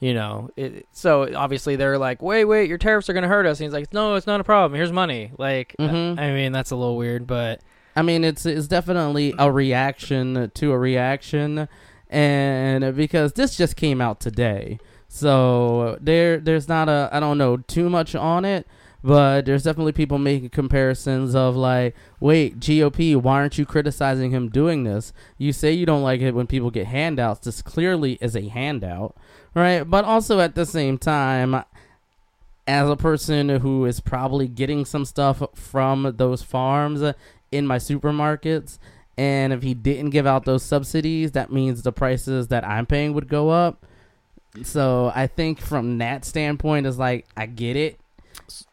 [0.00, 3.46] you know, it, so obviously they're like, "Wait, wait, your tariffs are going to hurt
[3.46, 4.76] us." And he's like, "No, it's not a problem.
[4.76, 6.18] Here's money." Like uh, Mhm.
[6.18, 7.60] I mean, that's a little weird, but
[7.96, 11.68] I mean, it's it's definitely a reaction to a reaction,
[12.08, 17.56] and because this just came out today, so there there's not a I don't know
[17.56, 18.66] too much on it,
[19.02, 24.48] but there's definitely people making comparisons of like, wait, GOP, why aren't you criticizing him
[24.48, 25.12] doing this?
[25.38, 27.40] You say you don't like it when people get handouts.
[27.40, 29.16] This clearly is a handout,
[29.58, 29.82] right?
[29.82, 31.64] But also at the same time,
[32.66, 37.02] as a person who is probably getting some stuff from those farms
[37.50, 38.78] in my supermarkets,
[39.16, 43.14] and if he didn't give out those subsidies, that means the prices that I'm paying
[43.14, 43.84] would go up.
[44.62, 47.98] So I think from that standpoint, is like I get it.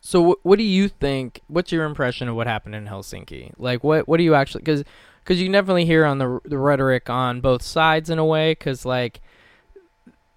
[0.01, 1.41] so what do you think?
[1.47, 3.53] What's your impression of what happened in Helsinki?
[3.57, 4.83] Like what what do you actually cuz
[5.25, 8.85] cuz you definitely hear on the the rhetoric on both sides in a way cuz
[8.85, 9.21] like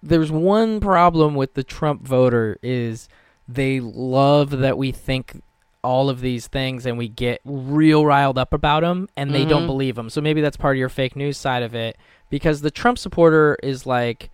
[0.01, 3.07] there's one problem with the Trump voter is
[3.47, 5.41] they love that we think
[5.83, 9.63] all of these things and we get real riled up about them and they don't
[9.63, 9.67] Mhm.
[9.67, 10.09] believe them.
[10.09, 11.97] So maybe that's part of your fake news side of it
[12.29, 14.29] because the Trump supporter is like,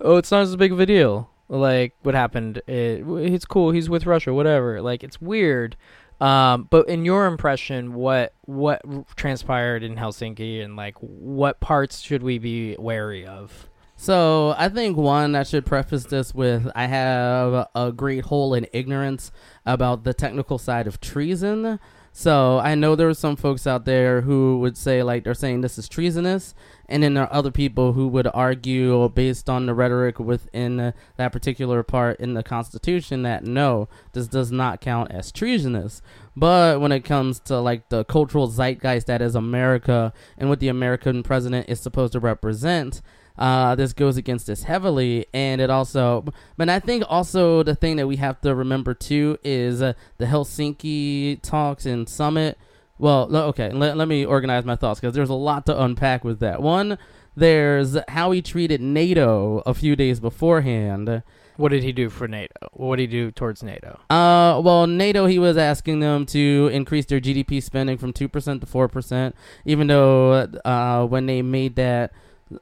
[0.00, 2.58] "Oh, it's not as big of a deal." Like what happened?
[2.66, 3.70] It, it's cool.
[3.70, 4.34] He's with Russia.
[4.34, 4.82] Whatever.
[4.82, 5.76] Like it's weird.
[6.20, 8.82] Um, but in your impression, what what
[9.16, 13.68] transpired in Helsinki and like what parts should we be wary of?
[14.00, 18.68] So I think one I should preface this with I have a great hole in
[18.72, 19.32] ignorance
[19.66, 21.80] about the technical side of treason.
[22.12, 25.62] So I know there are some folks out there who would say like they're saying
[25.62, 26.54] this is treasonous,
[26.88, 31.32] and then there are other people who would argue based on the rhetoric within that
[31.32, 36.02] particular part in the Constitution that no, this does not count as treasonous.
[36.36, 40.68] But when it comes to like the cultural zeitgeist that is America and what the
[40.68, 43.02] American president is supposed to represent,
[43.38, 46.24] uh, this goes against us heavily, and it also.
[46.56, 50.26] But I think also the thing that we have to remember too is uh, the
[50.26, 52.58] Helsinki talks and summit.
[52.98, 56.40] Well, okay, let, let me organize my thoughts because there's a lot to unpack with
[56.40, 56.60] that.
[56.60, 56.98] One,
[57.36, 61.22] there's how he treated NATO a few days beforehand.
[61.56, 62.68] What did he do for NATO?
[62.72, 64.00] What did he do towards NATO?
[64.10, 68.66] Uh, well, NATO, he was asking them to increase their GDP spending from 2% to
[68.66, 69.32] 4%,
[69.64, 70.32] even though
[70.64, 72.12] uh, when they made that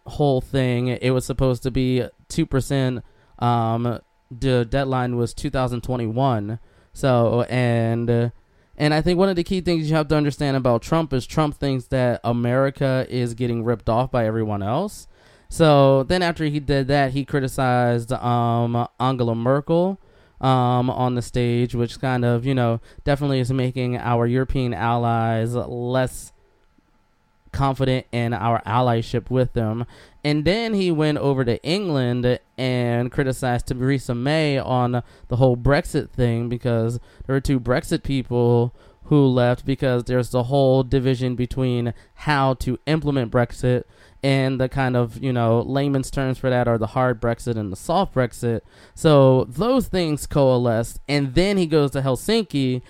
[0.06, 3.02] whole thing, it was supposed to be 2%.
[3.38, 6.58] Um, the deadline was 2021.
[6.92, 8.32] So, and.
[8.78, 11.26] And I think one of the key things you have to understand about Trump is
[11.26, 15.08] Trump thinks that America is getting ripped off by everyone else.
[15.48, 19.98] So then after he did that, he criticized um, Angela Merkel
[20.40, 25.54] um, on the stage, which kind of, you know, definitely is making our European allies
[25.54, 26.32] less
[27.56, 29.86] confident in our allyship with them.
[30.22, 36.10] And then he went over to England and criticized Theresa May on the whole Brexit
[36.10, 41.94] thing because there were two Brexit people who left because there's the whole division between
[42.14, 43.84] how to implement Brexit
[44.22, 47.70] and the kind of you know layman's terms for that are the hard Brexit and
[47.70, 48.60] the soft Brexit.
[48.94, 52.82] So those things coalesced, and then he goes to Helsinki.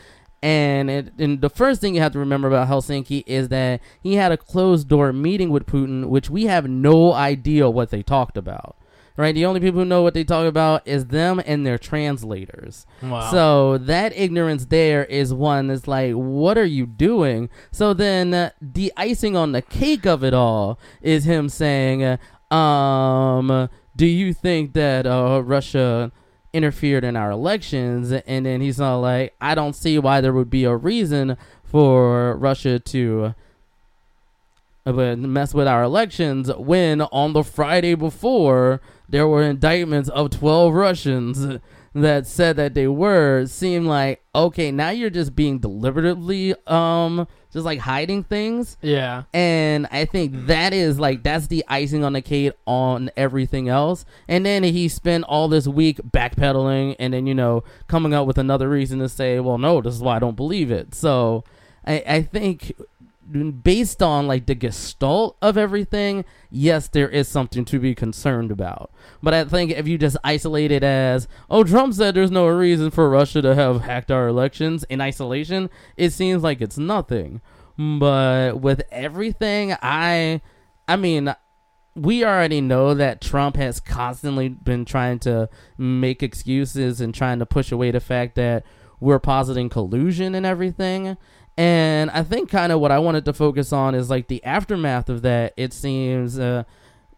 [0.47, 4.15] And, it, and the first thing you have to remember about Helsinki is that he
[4.15, 8.37] had a closed door meeting with Putin, which we have no idea what they talked
[8.37, 8.77] about.
[9.17, 12.87] Right, the only people who know what they talk about is them and their translators.
[13.03, 13.31] Wow.
[13.31, 17.49] So that ignorance there is one that's like, what are you doing?
[17.73, 22.19] So then uh, the icing on the cake of it all is him saying,
[22.51, 26.13] um, do you think that uh, Russia
[26.57, 28.13] interfered in our elections?
[28.13, 32.37] And then he's all like, I don't see why there would be a reason for
[32.37, 33.35] Russia to
[34.87, 40.73] uh, mess with our elections when on the Friday before there were indictments of 12
[40.73, 41.59] Russians
[41.95, 47.27] that said that they were seem like okay now you're just being deliberately um
[47.57, 49.23] just like hiding things yeah.
[49.33, 50.47] and I think mm.
[50.49, 54.05] that is like that's the icing on the cake on everything else.
[54.29, 58.37] And then he spent all this week backpedaling and then you know coming up with
[58.37, 60.95] another reason to say, well, no, this is why I don't believe it.
[60.95, 61.45] So
[61.87, 62.77] I, I think
[63.63, 68.91] based on like the gestalt of everything, yes, there is something to be concerned about.
[69.23, 72.91] But I think if you just isolate it as, oh, Trump said there's no reason
[72.91, 77.41] for Russia to have hacked our elections in isolation, it seems like it's nothing.
[77.77, 80.41] But with everything, I,
[80.89, 81.35] I mean,
[81.95, 87.47] we already know that Trump has constantly been trying to make excuses and trying to
[87.47, 88.65] push away the fact that
[89.01, 91.17] we're positing collusion and everything.
[91.57, 95.09] And I think kind of what I wanted to focus on is like the aftermath
[95.09, 95.55] of that.
[95.57, 96.65] It seems uh,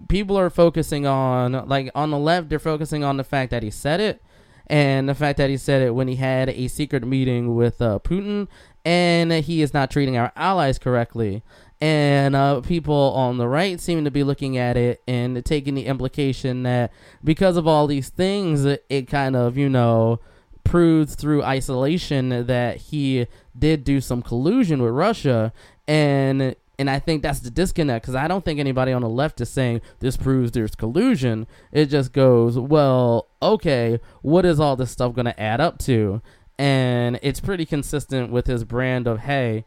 [0.09, 3.71] people are focusing on, like on the left, they're focusing on the fact that he
[3.71, 4.23] said it
[4.69, 7.99] and the fact that he said it when he had a secret meeting with uh,
[8.01, 8.47] Putin
[8.85, 11.43] and he is not treating our allies correctly.
[11.81, 15.87] And uh, people on the right seem to be looking at it and taking the
[15.87, 20.21] implication that because of all these things, it, it kind of, you know,
[20.69, 23.27] proves through isolation that he
[23.59, 25.53] did do some collusion with Russia
[25.87, 29.41] and and I think that's the disconnect because I don't think anybody on the left
[29.41, 31.49] is saying this proves there's collusion.
[31.73, 36.23] It just goes, well, okay, what is all this stuff going to add up to?
[36.57, 39.65] And it's pretty consistent with his brand of, hey,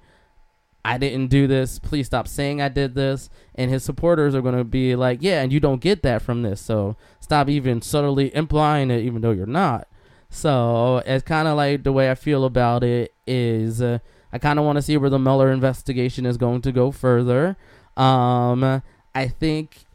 [0.85, 1.79] I didn't do this.
[1.79, 3.29] Please stop saying I did this.
[3.55, 6.43] And his supporters are going to be like, yeah, and you don't get that from
[6.43, 6.61] this.
[6.61, 9.87] So stop even subtly implying it, even though you're not.
[10.31, 13.99] So it's kind of like the way I feel about it is uh,
[14.31, 17.57] I kind of want to see where the Mueller investigation is going to go further.
[17.97, 18.81] Um,
[19.13, 19.85] I think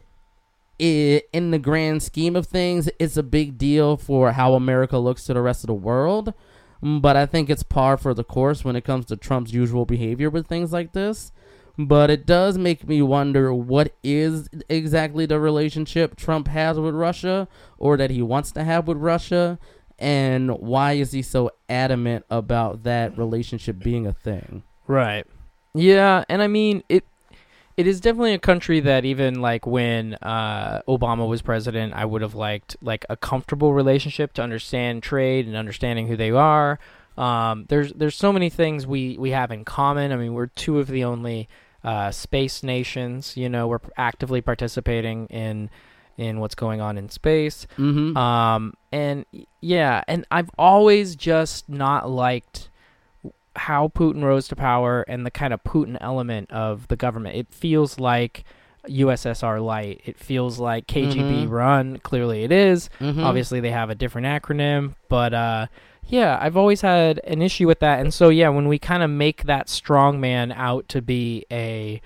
[0.78, 5.24] it, in the grand scheme of things, it's a big deal for how America looks
[5.24, 6.34] to the rest of the world.
[6.82, 10.28] But I think it's par for the course when it comes to Trump's usual behavior
[10.28, 11.32] with things like this.
[11.78, 17.48] But it does make me wonder what is exactly the relationship Trump has with Russia
[17.78, 19.58] or that he wants to have with Russia
[19.98, 24.62] and why is he so adamant about that relationship being a thing?
[24.86, 25.26] Right.
[25.74, 27.04] Yeah, and I mean it.
[27.76, 32.22] It is definitely a country that even like when uh, Obama was president, I would
[32.22, 36.78] have liked like a comfortable relationship to understand trade and understanding who they are.
[37.18, 40.10] Um, there's there's so many things we we have in common.
[40.10, 41.48] I mean, we're two of the only
[41.84, 43.36] uh, space nations.
[43.36, 45.68] You know, we're actively participating in
[46.18, 47.66] in what's going on in space.
[47.78, 48.16] Mm-hmm.
[48.16, 49.24] Um, and
[49.60, 52.70] yeah, and I've always just not liked
[53.56, 57.36] how Putin rose to power and the kind of Putin element of the government.
[57.36, 58.44] It feels like
[58.88, 60.00] USSR light.
[60.04, 61.50] It feels like KGB Mhm.
[61.50, 61.98] run.
[61.98, 62.88] Clearly, it is.
[63.00, 63.24] Mhm.
[63.24, 65.66] Obviously, they have a different acronym, but uh,
[66.06, 67.98] yeah, I've always had an issue with that.
[68.00, 72.00] And so, yeah, when we kind of make that strong man out to be a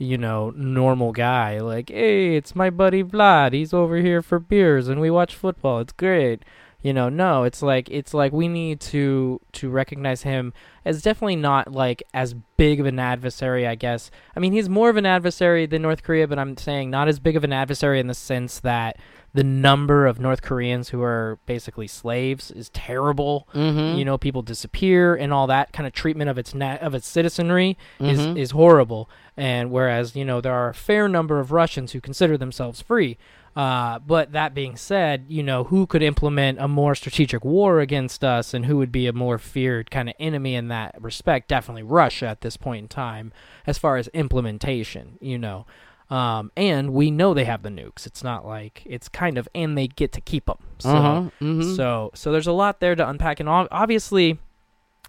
[0.00, 1.58] you know, normal guy.
[1.58, 3.52] Like, hey, it's my buddy Vlad.
[3.52, 5.78] He's over here for beers and we watch football.
[5.80, 6.42] It's great.
[6.80, 10.54] You know, no, it's like it's like we need to to recognize him
[10.86, 14.10] as definitely not like as big of an adversary, I guess.
[14.34, 17.20] I mean, he's more of an adversary than North Korea, but I'm saying not as
[17.20, 18.96] big of an adversary in the sense that
[19.32, 23.46] the number of North Koreans who are basically slaves is terrible.
[23.54, 23.96] Mhm.
[23.96, 27.06] You know, people disappear and all that kind of treatment of its na- of its
[27.06, 28.08] citizenry Mhm.
[28.10, 29.08] is is horrible.
[29.36, 33.16] And whereas you know there are a fair number of Russians who consider themselves free.
[33.56, 38.22] Uh, but that being said, you know who could implement a more strategic war against
[38.22, 41.48] us, and who would be a more feared kind of enemy in that respect?
[41.48, 43.32] Definitely Russia at this point in time,
[43.66, 45.18] as far as implementation.
[45.20, 45.66] You know,
[46.10, 48.04] um, and we know they have the nukes.
[48.06, 50.58] It's not like it's kind of, and they get to keep them.
[50.78, 51.30] So, Uh-huh.
[51.40, 51.76] Mhm.
[51.76, 54.38] so, so there's a lot there to unpack, and obviously,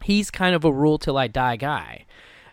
[0.04, 2.06] he's kind of a rule till I die guy,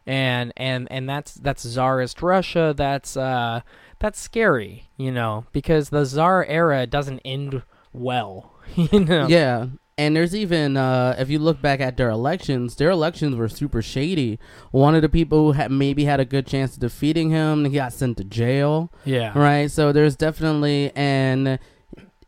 [0.07, 2.73] and and and that's that's czarist Russia.
[2.77, 3.61] That's uh
[3.99, 9.27] that's scary, you know, because the czar era doesn't end well, you know.
[9.27, 9.67] Yeah.
[9.99, 13.83] And there's even, uh, if you look back at their elections, their elections were super
[13.83, 14.39] shady.
[14.71, 17.73] One of the people who had maybe had a good chance of defeating him, he
[17.73, 18.93] got sent to jail.
[19.05, 19.37] Yeah.
[19.37, 19.69] Right.
[19.69, 21.59] So there's definitely and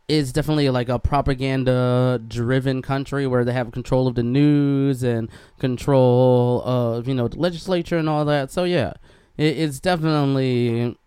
[0.09, 5.29] it's definitely like a propaganda driven country where they have control of the news and
[5.57, 8.51] control of you know the legislature and all that.
[8.51, 8.93] So yeah,
[9.37, 10.97] it, it's definitely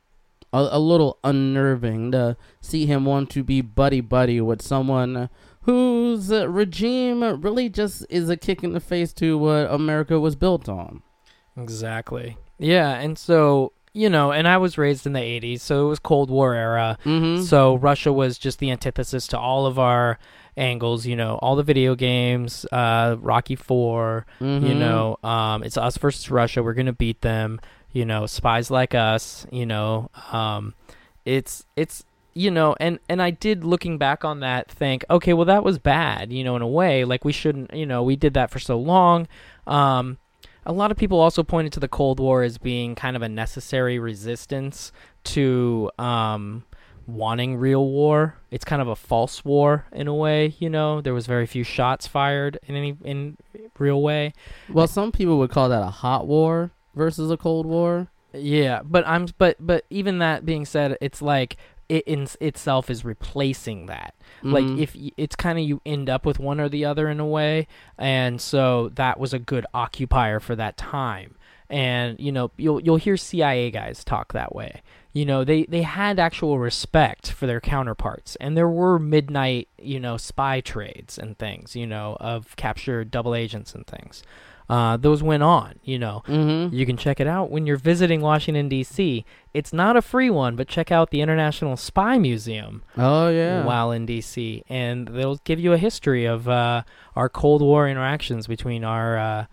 [0.55, 5.29] a, a little unnerving to see him want to be buddy buddy with someone
[5.65, 10.69] whose regime really just is a kick in the face to what America was built
[10.69, 11.03] on.
[11.57, 12.37] Exactly.
[12.59, 15.99] Yeah, and so you know, and I was raised in the '80s, so it was
[16.01, 16.99] Cold War era.
[17.05, 17.43] Mm-hmm.
[17.45, 20.19] So Russia was just the antithesis to all of our
[20.57, 21.07] angles.
[21.07, 24.77] You know, all the video games, uh, Rocky 4 You Mhm.
[24.79, 26.63] know, um, it's us versus Russia.
[26.63, 27.61] We're gonna beat them.
[27.93, 29.47] You know, spies like us.
[29.53, 30.75] You know, um,
[31.25, 32.03] it's it's
[32.35, 35.79] you know, and and I did looking back on that think, okay, well that was
[35.79, 36.33] bad.
[36.33, 37.73] You know, in a way, like we shouldn't.
[37.73, 39.29] You know, we did that for so long.
[39.67, 40.19] Um,
[40.67, 43.29] a lot of people also pointed to the Cold War as being kind of a
[43.29, 44.93] necessary resistance
[45.25, 46.65] to um,
[47.07, 48.37] wanting real war.
[48.51, 51.01] It's kind of a false war in a way, you know.
[51.01, 53.37] There was very few shots fired in any in
[53.79, 54.33] real way.
[54.69, 58.09] Well, some people would call that a hot war versus a cold war.
[58.33, 61.57] Yeah, but I'm but but even that being said, it's like
[61.95, 64.15] it in itself is replacing that.
[64.43, 64.79] Like Mhm.
[64.81, 67.27] if y- it's kind of you end up with one or the other in a
[67.27, 67.67] way,
[67.99, 71.37] and so that was a good occupier for that time.
[71.71, 74.83] And you know you'll you'll hear CIA guys talk that way.
[75.13, 79.99] You know they they had actual respect for their counterparts, and there were midnight you
[79.99, 84.23] know spy trades and things you know of captured double agents and things.
[84.69, 86.23] Uh, those went on, you know.
[86.27, 86.75] Mm-hmm.
[86.75, 89.25] You can check it out when you're visiting Washington D.C.
[89.53, 93.65] It's not a free one, but check out the International Spy Museum Oh yeah.
[93.65, 94.65] while in D.C.
[94.69, 96.83] and they'll give you a history of uh,
[97.15, 99.47] our Cold War interactions between our uh,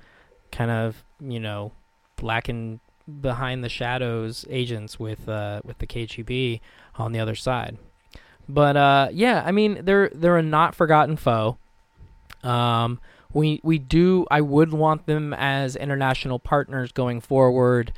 [0.51, 1.73] kind of you know
[2.15, 2.79] black and
[3.19, 6.61] behind the shadows agents with uh, with the KGB
[6.95, 7.77] on the other side.
[8.47, 11.57] But uh, yeah, I mean they're they're a not forgotten foe.
[12.43, 12.99] Um,
[13.33, 17.93] we we do I would want them as international partners going forward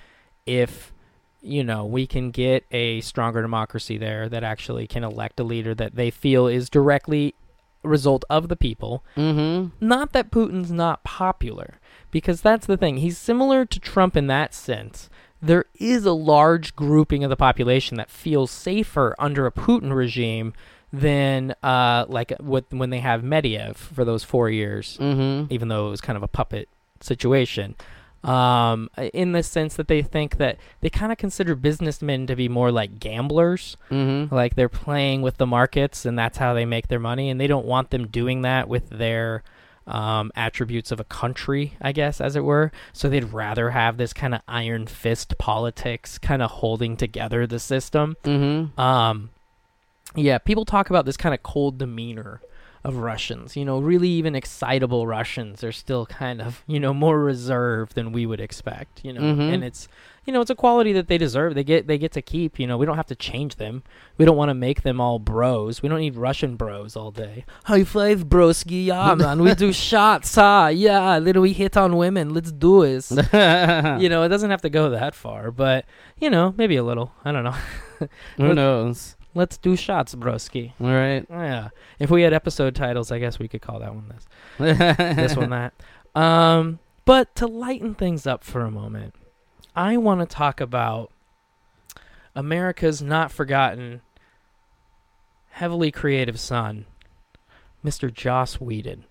[0.45, 0.91] if
[1.41, 5.75] you know we can get a stronger democracy there that actually can elect a leader
[5.75, 7.35] that they feel is directly
[7.83, 9.85] a result of the people Mm-hmm.
[9.85, 11.79] not that Putin's not popular,
[12.11, 12.97] because that's the thing.
[12.97, 15.09] He's similar to Trump in that sense.
[15.41, 20.53] There is a large grouping of the population that feels safer under a Putin regime
[20.93, 25.51] than uh, like with, when they have Medvedev for those four years, Mm-hmm.
[25.51, 26.69] even though it was kind of a puppet
[27.01, 27.75] situation.
[28.23, 32.47] Um, in the sense that they think that they kind of consider businessmen to be
[32.47, 34.33] more like gamblers Mm-hmm.
[34.33, 37.47] like they're playing with the markets and that's how they make their money and they
[37.47, 39.43] don't want them doing that with their
[39.87, 44.13] um, attributes of a country i guess as it were so they'd rather have this
[44.13, 48.79] kind of iron fist politics kind of holding together the system Mm-hmm.
[48.79, 49.31] um,
[50.15, 52.41] yeah people talk about this kind of cold demeanor
[52.83, 57.19] of russians you know really even excitable russians are still kind of you know more
[57.23, 59.53] reserved than we would expect you know Mhm.
[59.53, 59.87] and it's
[60.25, 62.67] you know it's a quality that they deserve they get they get to keep you
[62.67, 63.83] know we don't have to change them
[64.17, 67.45] we don't want to make them all bros we don't need russian bros all day
[67.65, 72.33] high five broski yeah man we do shots huh yeah then we hit on women
[72.33, 73.11] let's do this
[74.01, 75.85] you know it doesn't have to go that far but
[76.19, 77.55] you know maybe a little i don't know
[78.37, 79.15] Who knows?
[79.35, 81.25] Let's do shots broski All right.
[81.29, 81.69] yeah
[81.99, 84.25] if we had episode titles i guess we could call that one this
[84.97, 85.73] this one that.
[86.15, 89.15] Um, but to lighten things up for a moment,
[89.75, 91.11] I want to talk about
[92.35, 94.01] America's not forgotten,
[95.49, 96.85] heavily creative son,
[97.83, 98.13] Mr.
[98.13, 99.05] Joss Whedon.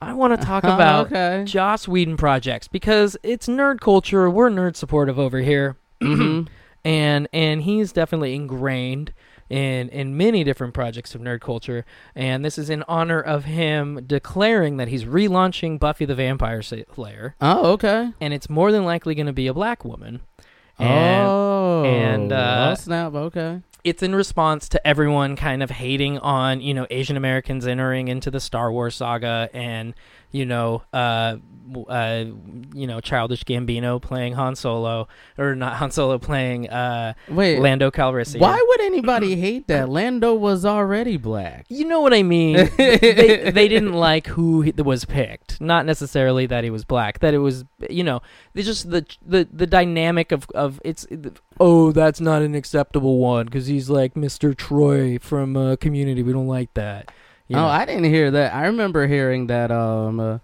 [0.00, 1.44] I want to talk about okay.
[1.46, 4.28] Joss Whedon projects because it's nerd culture.
[4.28, 6.48] We're nerd supportive over here, Mhm.
[6.84, 9.12] and and he's definitely ingrained
[9.50, 11.84] in in many different projects of nerd culture.
[12.14, 17.34] And this is in honor of him declaring that he's relaunching Buffy the Vampire Slayer,
[17.40, 18.12] Oh, okay.
[18.20, 20.20] and it's more than likely going to be a black woman.
[20.78, 23.12] And oh, and uh, oh snap!
[23.14, 23.60] Okay.
[23.82, 28.30] it's in response to everyone kind of hating on you know Asian Americans entering into
[28.30, 29.94] the Star Wars saga and
[30.30, 31.36] you know uh,
[31.88, 32.24] uh
[32.74, 37.60] you know childish Gambino playing Han Solo or not Han Solo playing uh Wait.
[37.60, 38.40] Lando Calrissian.
[38.40, 39.88] Why would anybody hate that?
[39.88, 41.66] Lando was already black.
[41.68, 42.56] You know what I mean?
[42.76, 45.60] they, they didn't like who he- was picked.
[45.60, 47.20] Not necessarily that he was black.
[47.20, 48.22] That it was, you know,
[48.54, 51.06] it's just the the the dynamic of of it's.
[51.60, 54.56] Oh, that's not an acceptable one because he's like Mr.
[54.56, 56.22] Troy from uh, Community.
[56.22, 57.10] We don't like that.
[57.48, 57.66] You Oh.
[57.66, 58.54] I didn't hear that.
[58.54, 60.38] I remember hearing that um uh,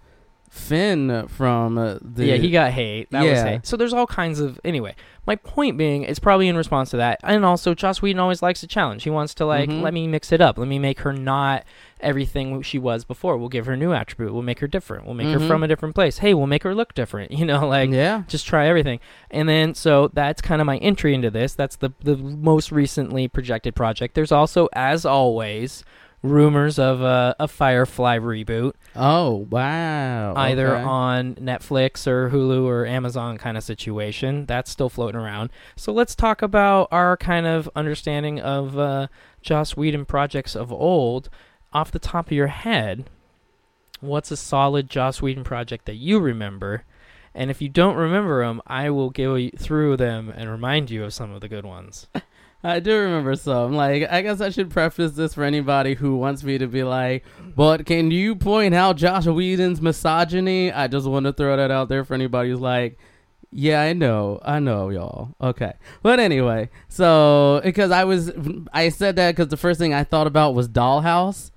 [0.51, 3.11] Finn from uh, the yeah, he got hate.
[3.11, 3.45] That was Yeah.
[3.45, 3.67] hate.
[3.67, 4.95] So there's all kinds of anyway.
[5.27, 8.63] My point being, it's probably in response to that, and also Joss Whedon always likes
[8.63, 9.03] a challenge.
[9.03, 9.83] He wants to like Mhm.
[9.83, 10.57] let me mix it up.
[10.57, 11.65] Let me make her not
[12.01, 13.37] everything she was before.
[13.37, 14.33] We'll give her a new attribute.
[14.33, 15.07] We'll make her different.
[15.07, 15.49] We'll make her Mhm.
[15.49, 16.19] from a different place.
[16.19, 17.33] Hey, we'll make her look different.
[17.45, 18.23] You know, like yeah.
[18.29, 19.01] just try everything.
[19.33, 21.55] And then so that's kind of my entry into this.
[21.55, 24.15] That's the the most recently projected project.
[24.15, 25.83] There's also, as always,
[26.25, 30.35] rumors of a, a Firefly reboot Oh wow!
[30.37, 30.83] either Okay.
[30.83, 34.47] on Netflix or Hulu or Amazon kind of situation.
[34.47, 35.51] That's still floating around.
[35.77, 39.09] So let's talk about our kind of understanding of uh,
[39.43, 41.29] Joss Whedon projects of old.
[41.75, 43.11] Off the top of your head,
[44.01, 46.85] what's a solid Joss Whedon project that you remember?
[47.35, 51.13] And if you don't remember them, I will go through them and remind you of
[51.13, 52.07] some of the good ones.
[52.65, 53.75] I do remember some.
[53.75, 57.23] Like, I guess I should preface this for anybody who wants me to be like,
[57.55, 60.73] but can you point out Joss Whedon's misogyny?
[60.73, 62.99] I just want to throw that out there for anybody who's like,
[63.53, 65.35] yeah, I know, I know, y'all.
[65.41, 68.33] Okay, but anyway, so because I was,
[68.73, 71.51] I said that because the first thing I thought about was Dollhouse,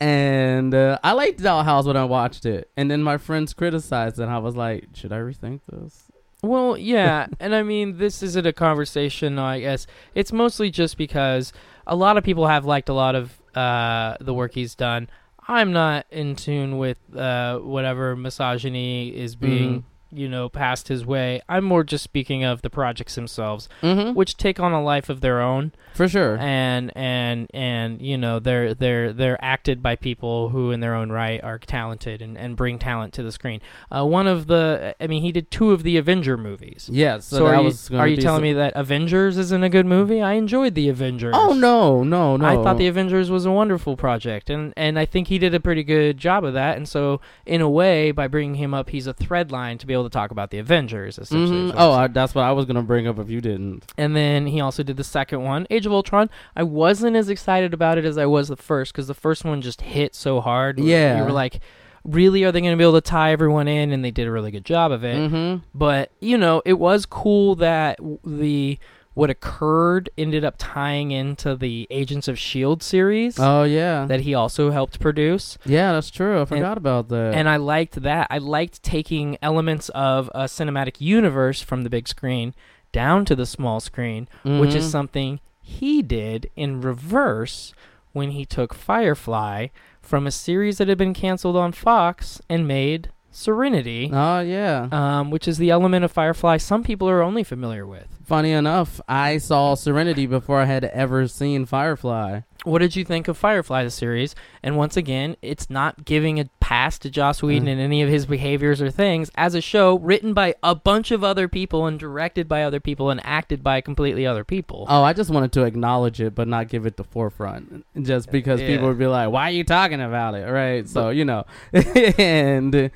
[0.00, 4.22] and uh, I liked Dollhouse when I watched it, and then my friends criticized it.
[4.22, 6.12] and I was like, should I rethink this?
[6.44, 9.38] Well, yeah, and I mean, this isn't a conversation.
[9.38, 11.52] I guess it's mostly just because
[11.86, 15.08] a lot of people have liked a lot of uh, the work he's done.
[15.46, 19.84] I'm not in tune with uh, whatever misogyny is being,
[20.14, 21.40] you know, passed his way.
[21.48, 24.14] I'm more just speaking of the projects themselves, Mm-hmm.
[24.14, 26.36] which take on a life of their own, For sure.
[26.38, 31.10] and and and you know, they're they're they're acted by people who, in their own
[31.10, 33.60] right, are talented and, and bring talent to the screen.
[33.94, 36.88] Uh, one of the, I mean, he did two of the Avenger movies.
[36.92, 37.26] Yes.
[37.26, 39.86] So, So, that are you, are you telling some- me that Avengers isn't a good
[39.86, 40.20] movie?
[40.22, 41.34] I enjoyed the Avengers.
[41.36, 42.46] Oh no, no, no!
[42.46, 45.60] I thought the Avengers was a wonderful project, and and I think he did a
[45.60, 46.76] pretty good job of that.
[46.76, 49.92] And so, in a way, by bringing him up, he's a thread line to be
[49.92, 51.18] able to talk about the Avengers.
[51.18, 51.72] Essentially, Mhm.
[51.72, 51.92] I'm Oh.
[51.92, 53.92] I, that's what I was gonna bring up if you didn't.
[53.98, 56.30] and then he also did the second one, Age of Ultron.
[56.56, 59.60] I wasn't as excited about it as I was the first because the first one
[59.60, 60.78] just hit so hard.
[60.78, 61.18] Yeah.
[61.18, 61.60] you were like,
[62.04, 63.90] really, are they going to be able to tie everyone in?
[63.90, 65.16] And they did a really good job of it.
[65.16, 65.62] Mm-hmm.
[65.74, 68.78] but you know it was cool that the
[69.14, 74.34] what occurred ended up tying into the agents of shield series Oh yeah, that he
[74.34, 76.42] also helped produce yeah, that's true.
[76.42, 77.34] I forgot about that.
[77.34, 82.08] and i liked that i liked taking elements of a cinematic universe from the big
[82.08, 82.54] screen
[82.92, 84.90] down to the small screen which is Mhm.
[84.90, 87.72] something he did in reverse
[88.12, 89.68] when he took firefly
[90.02, 94.88] from a series that had been canceled on fox and made serenity Oh yeah.
[94.92, 98.13] um, which is the element of Firefly some people are only familiar with.
[98.24, 102.40] Funny enough, I saw Serenity before I had ever seen Firefly.
[102.64, 104.34] What did you think of Firefly, the series?
[104.62, 107.72] And once again, it's not giving a pass to Joss Whedon Mm.
[107.72, 111.22] in any of his behaviors or things as a show written by a bunch of
[111.22, 114.86] other people and directed by other people and acted by completely other people.
[114.88, 118.62] Oh, I just wanted to acknowledge it, but not give it the forefront, just because
[118.62, 118.68] Yeah.
[118.68, 120.88] people would be like, "Why are you talking about it?" Right?
[120.88, 121.44] So you know,
[121.74, 122.90] and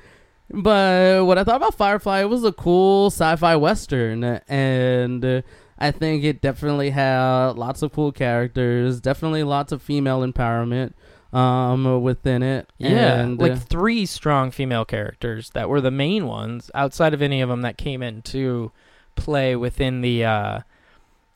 [0.51, 5.43] but what I thought about Firefly, it was a cool sci-fi western, and
[5.77, 10.93] I think it definitely had lots of cool characters, definitely lots of female empowerment
[11.31, 12.71] um within it.
[12.79, 17.21] yeah, and, like uh, three strong female characters that were the main ones outside of
[17.21, 18.71] any of them that came into
[19.15, 20.59] play within the uh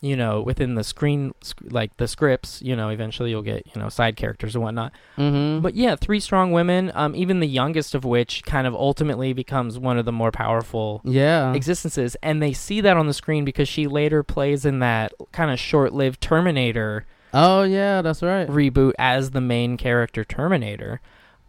[0.03, 3.81] you know within the screen sc- like the scripts you know eventually you'll get you
[3.81, 5.61] know side characters and whatnot mhm.
[5.61, 6.91] But yeah, three strong women.
[6.93, 11.01] Um, even the youngest of which kind of ultimately becomes one of the more powerful
[11.05, 15.13] yeah, existences, and they see that on the screen because she later plays in that
[15.31, 18.47] kind of short-lived Terminator oh yeah, that's right.
[18.47, 20.99] reboot as the main character Terminator.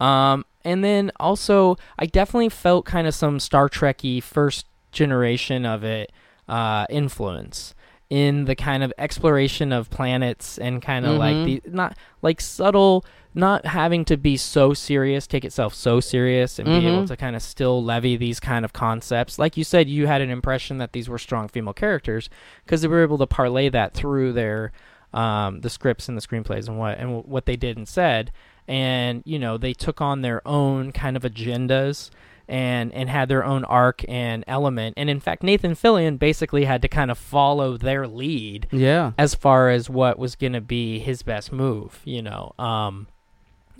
[0.00, 5.82] Um, and then also, I definitely felt kind of some Star Trekky first generation of
[5.82, 6.12] it
[6.48, 7.74] uh, influence
[8.14, 11.44] in the kind of exploration of planets and kind of like Mhm.
[11.46, 13.04] the not like subtle
[13.34, 17.08] not having to be so serious take itself so serious and be able Mhm.
[17.08, 20.30] to kind of still levy these kind of concepts like you said you had an
[20.30, 22.30] impression that these were strong female characters
[22.64, 24.70] because they were able to parlay that through their
[25.12, 28.30] um, the scripts and the screenplays and what and what they did and said
[28.68, 32.10] and you know they took on their own kind of agendas
[32.48, 36.82] and and had their own arc and element and in fact Nathan Fillion basically had
[36.82, 39.12] to kind of follow their lead Yeah.
[39.18, 42.52] as far as what was going to be his best move, you know.
[42.58, 43.06] Um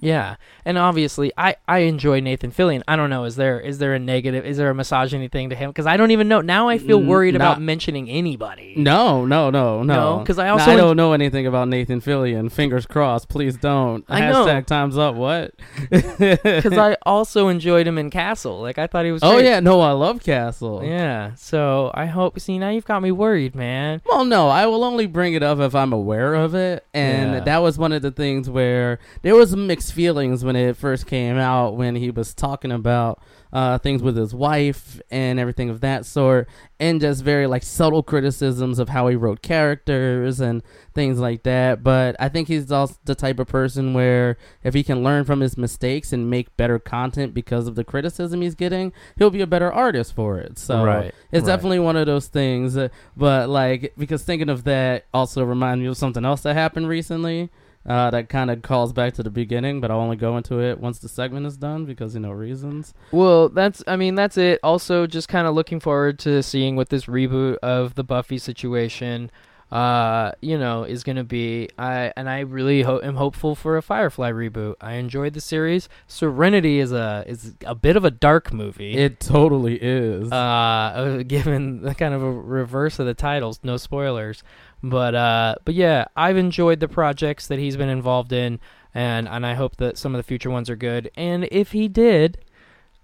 [0.05, 0.37] yeah.
[0.65, 2.83] And obviously I I enjoy Nathan Fillion.
[2.89, 5.57] I don't know is there is there a negative is there a misogyny thing to
[5.57, 6.41] him cuz I don't even know.
[6.41, 8.75] Now I feel N- worried about mentioning anybody.
[8.77, 10.19] No, no, no, no.
[10.19, 12.51] No, 'cause I No, also I en- don't know anything about Nathan Fillion.
[12.51, 13.29] Fingers crossed.
[13.29, 14.05] Please don't.
[14.09, 14.45] I know.
[14.47, 15.15] Hashtag times up.
[15.17, 15.53] What?
[15.91, 18.61] Cuz I also enjoyed him in Castle.
[18.61, 19.45] Like I thought he was Oh great.
[19.47, 20.83] yeah, no, I love Castle.
[20.85, 21.33] Yeah.
[21.37, 24.01] So I hope see now you've got me worried, man.
[24.07, 27.41] Well, no, I will only bring it up if I'm aware of it, and Yeah.
[27.41, 31.07] that was one of the things where there was a mixed feelings when it first
[31.07, 33.23] came out when he was talking about
[33.53, 36.49] uh, things with his wife and everything of that sort,
[36.81, 40.61] and just very like subtle criticisms of how he wrote characters and
[40.93, 41.83] things like that.
[41.85, 45.39] But I think he's also the type of person where if he can learn from
[45.41, 49.47] his mistakes and make better content because of the criticism he's getting, he'll be a
[49.47, 50.59] better artist for it.
[50.59, 51.55] So Right, it's right.
[51.55, 52.77] definitely one of those things.
[52.77, 56.89] uh, But like, because thinking of that also reminds me of something else that happened
[56.89, 57.51] recently.
[57.87, 60.81] Uh, that kind of calls back to the beginning, but I'll only go into it
[60.81, 62.95] once the segment is done because you know reasons.
[63.13, 64.59] Well, that's I mean that's it.
[64.63, 69.31] Also, just kind of looking forward to seeing what this reboot of the Buffy situation,
[69.71, 71.69] uh, you know, is going to be.
[71.79, 74.77] I and I really ho- am hopeful for a Firefly reboot.
[74.81, 75.89] I enjoyed the series.
[76.07, 78.95] Serenity is a is a bit of a dark movie.
[78.95, 80.33] It totally is.
[80.33, 84.43] uh, uh, given the kind of a reverse of the titles, no spoilers.
[84.87, 88.61] But uh, but yeah, I've enjoyed the projects that he's been involved in,
[88.95, 91.11] and and I hope that some of the future ones are good.
[91.17, 92.37] And if he did,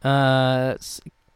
[0.04, 0.74] uh,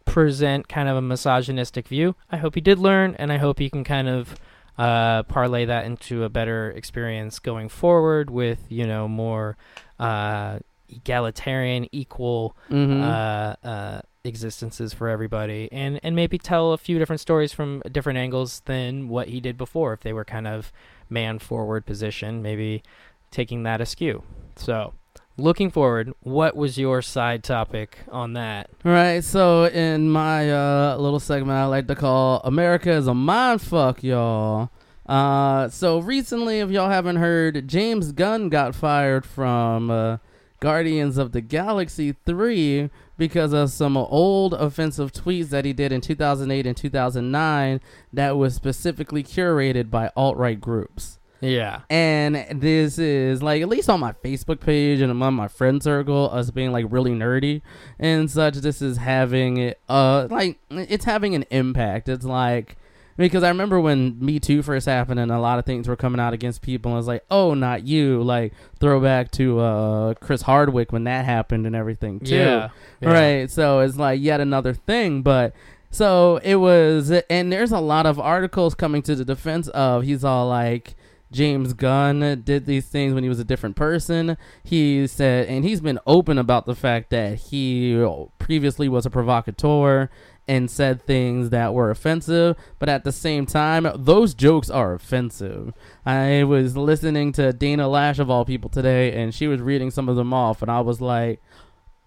[0.04, 3.70] present kind of a misogynistic view, I hope he did learn, and I hope he
[3.70, 4.34] can kind of
[4.76, 9.56] uh parlay that into a better experience going forward with you know more
[10.00, 13.00] uh egalitarian equal Mhm.
[13.00, 18.18] uh, uh, existences for everybody, and and maybe tell a few different stories from different
[18.18, 19.92] angles than what he did before.
[19.92, 20.72] If they were kind of
[21.08, 22.82] man forward position, maybe
[23.30, 24.22] taking that askew.
[24.56, 24.94] So,
[25.36, 28.70] looking forward, what was your side topic on that?
[28.82, 33.60] Right, so in my uh, little segment I like to call America is a mind
[33.60, 34.70] fuck, y'all.
[35.06, 40.16] Uh, so recently, if y'all haven't heard, James Gunn got fired from uh,
[40.60, 46.00] Guardians of the Galaxy 3 because of some old offensive tweets that he did in
[46.00, 47.80] 2008 and 2009
[48.12, 51.18] that was specifically curated by alt right groups.
[51.40, 55.82] Yeah, And this is like at least on my Facebook page and among my friend
[55.82, 57.60] circle, us being like really nerdy
[57.98, 58.54] and such.
[58.54, 62.08] This is having it uh like it's having an impact.
[62.08, 62.78] It's like
[63.16, 66.20] because I remember when Me Too first happened and a lot of things were coming
[66.20, 66.90] out against people.
[66.92, 68.22] And was like, oh, not you.
[68.22, 72.36] Like throwback to uh Chris Hardwick when that happened and everything too.
[72.36, 72.68] yeah,
[73.00, 73.12] yeah.
[73.12, 73.50] Right.
[73.50, 75.54] So it's like yet another thing, but
[75.90, 80.24] so it was, and there's a lot of articles coming to the defense of he's
[80.24, 80.96] all like.
[81.34, 84.38] James Gunn did these things when he was a different person.
[84.62, 88.02] He said, and he's been open about the fact that he
[88.38, 90.08] previously was a provocateur
[90.46, 95.72] and said things that were offensive, but at the same time, those jokes are offensive.
[96.04, 100.08] I was listening to Dana Loesch of all people today, and she was reading some
[100.08, 101.42] of them off, and I was like,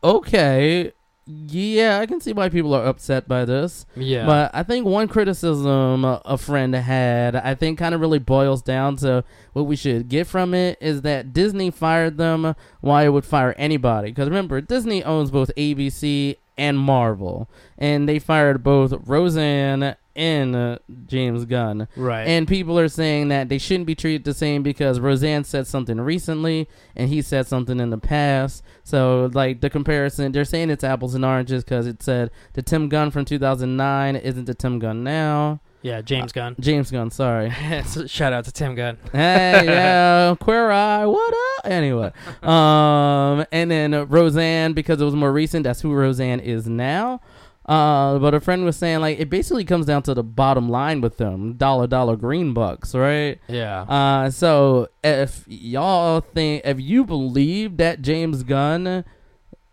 [0.04, 0.94] okay,
[1.28, 3.86] yeah, I can see why people are upset by this.
[3.96, 4.26] yeah.
[4.26, 8.96] But I think one criticism a friend had, I think, kind of really boils down
[8.98, 9.24] to
[9.54, 12.56] what we should get from it is that Disney fired them.
[12.82, 14.10] Why it would fire anybody?
[14.10, 20.80] Because remember, Disney owns both ABC and Marvel, and they fired both Roseanne and uh,
[21.06, 21.88] James Gunn.
[21.96, 22.28] right.
[22.28, 26.02] And people are saying that they shouldn't be treated the same because Roseanne said something
[26.02, 28.64] recently and he said something in the past.
[28.84, 32.90] So, like, the comparison, they're saying it's apples and oranges because it said the Tim
[32.90, 35.62] Gunn from 2009 isn't the Tim Gunn now.
[35.84, 36.56] yeah, James Gunn.
[36.60, 37.52] James Gunn, sorry.
[38.08, 38.98] Shout out to Tim Gunn.
[39.12, 41.72] hey, yeah, Queer Eye, what up?
[41.72, 42.12] Anyway,
[42.44, 47.22] um, and then uh, Roseanne, because it was more recent, that's who Roseanne is now.
[47.68, 51.02] Uh, but a friend was saying, like, it basically comes down to the bottom line
[51.02, 53.40] with them dollar, dollar green bucks, right?
[53.50, 53.82] Yeah.
[53.82, 59.04] Uh, so if y'all think, if you believe that James Gunn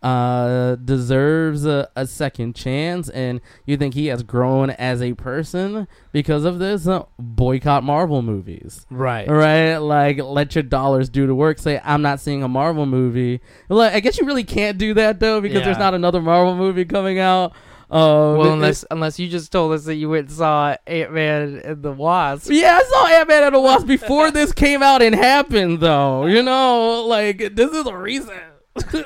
[0.03, 5.87] uh, deserves a, a second chance, and you think he has grown as a person
[6.11, 8.85] because of this, uh, boycott Marvel movies.
[8.91, 9.27] Right.
[9.27, 11.59] Right, like let your dollars do the work.
[11.59, 13.39] Say I'm not seeing a Marvel movie.
[13.69, 16.85] Like I guess you really can't do that though because there's not another Marvel movie
[16.85, 17.53] coming out.
[17.91, 21.13] Uh, Well, it- unless unless you just told us that you went and saw Ant
[21.13, 22.49] Man and the Wasp.
[22.51, 26.25] Yeah, I saw Ant Man and the Wasp before this came out and happened, though.
[26.25, 28.33] You know, like this is a reason.
[28.75, 29.05] this is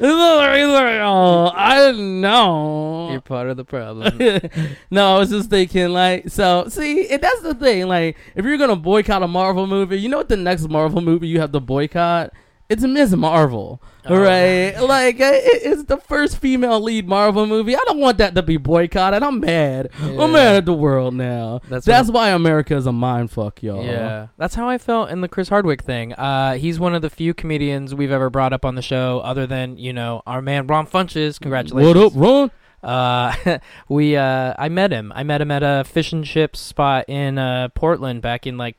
[0.00, 1.00] a reason.
[1.02, 3.10] Oh, I didn't know.
[3.10, 4.18] You're part of the problem.
[4.90, 7.86] no, I was just thinking, like, so see, and that's the thing.
[7.88, 11.28] Like, if you're gonna boycott a Marvel movie, you know what the next Marvel movie
[11.28, 12.32] you have to boycott?
[12.70, 13.16] It's Ms.
[13.16, 14.72] Marvel, Oh, right?
[14.80, 17.74] Like, it, it's the first female lead Marvel movie.
[17.74, 19.24] I don't want that to be boycotted.
[19.24, 19.90] I'm mad.
[20.00, 20.22] Yeah.
[20.22, 21.62] I'm mad at the world now.
[21.68, 23.84] That's That's, why America is a mind fuck, y'all.
[23.84, 26.12] Yeah, that's how I felt in the Chris Hardwick thing.
[26.12, 29.48] Uh, he's one of the few comedians we've ever brought up on the show, other
[29.48, 31.40] than you know our man Ron Funches.
[31.40, 31.94] Congratulations.
[31.94, 32.50] What up, Ron?
[32.84, 33.58] Uh,
[33.88, 35.12] we uh, I met him.
[35.14, 38.78] I met him at a fish and chips spot in uh, Portland back in like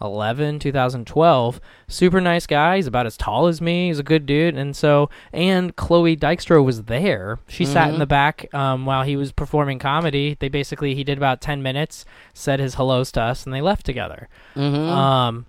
[0.00, 1.60] 2011, 2012.
[1.88, 2.76] Super nice guy.
[2.76, 3.88] He's about as tall as me.
[3.88, 4.56] He's a good dude.
[4.56, 7.38] And so, and Chloe Dykstra was there.
[7.48, 7.98] She sat in Mhm.
[7.98, 10.36] the back um, while he was performing comedy.
[10.38, 13.84] They basically he did about 10 minutes, said his hellos to us, and they left
[13.86, 14.28] together.
[14.56, 14.88] Mm-hmm.
[14.90, 15.46] Um,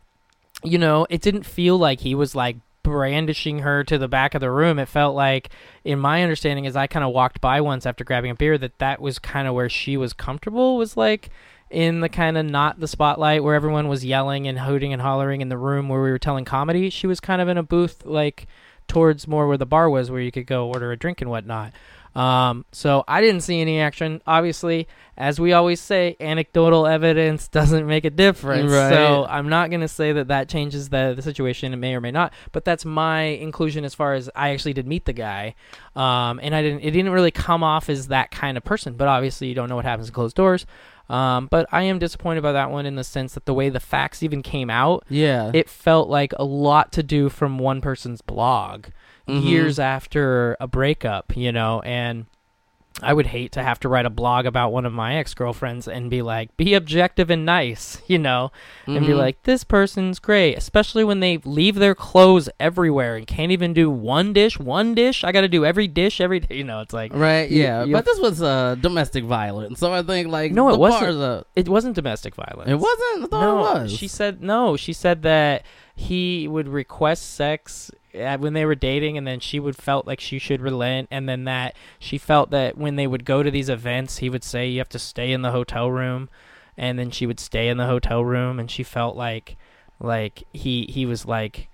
[0.64, 4.42] you know, it didn't feel like he was like brandishing her to the back of
[4.42, 4.80] the room.
[4.80, 5.50] It felt like,
[5.84, 8.80] in my understanding, as I kind of walked by once after grabbing a beer, that
[8.80, 10.78] that was kind of where she was comfortable.
[10.78, 11.30] Was like
[11.72, 15.42] in the kind of not the spotlight where everyone was yelling and hooting and hollering
[15.42, 16.90] in the room where we were telling comedy.
[16.90, 18.48] She was kind of in a booth like
[18.88, 21.74] towards more where the bar was, where you could go order a drink and whatnot.
[22.14, 24.22] Um, so I didn't see any action.
[24.28, 28.70] Obviously, as we always say, anecdotal evidence doesn't make a difference.
[28.72, 28.90] Right.
[28.90, 31.74] So I'm not going to say that that changes the, the situation.
[31.74, 34.88] It may or may not, but that's my inclusion as far as I actually did
[34.88, 35.56] meet the guy.
[35.96, 39.08] Um, and I didn't, it didn't really come off as that kind of person, but
[39.08, 40.66] obviously you don't know what happens in closed doors.
[41.12, 43.80] Um, but I am disappointed by that one in the sense that the way the
[43.82, 45.52] facts even came out, yeah.
[45.54, 48.86] it felt like a lot to do from one person's blog
[49.28, 49.44] Mhm.
[49.44, 52.26] years after a breakup, you know, and
[53.04, 55.88] I would hate to have to write a blog about one of my ex girlfriends
[55.88, 58.52] and be like, be objective and nice, you know,
[58.86, 59.18] and be Mhm.
[59.18, 63.90] like, this person's great, especially when they leave their clothes everywhere and can't even do
[63.90, 65.24] one dish, one dish.
[65.24, 66.56] I got to do every dish every day.
[66.58, 70.04] You know, it's like, Right, yeah, you- but this was uh, domestic violence, so I
[70.04, 71.48] think like No, it the wasn't.
[71.56, 72.70] it wasn't domestic violence.
[72.70, 73.24] it wasn't.
[73.24, 73.92] I thought no, it was.
[73.98, 74.76] she said no.
[74.78, 75.64] She said that
[75.96, 80.40] he would request sex when they were dating, and then she would felt like she
[80.40, 84.18] should relent, and then that she felt that when they would go to these events,
[84.18, 86.30] he would say you have to stay in the hotel room,
[86.78, 89.58] and then she would stay in the hotel room, and she felt like
[90.00, 91.70] like he he was like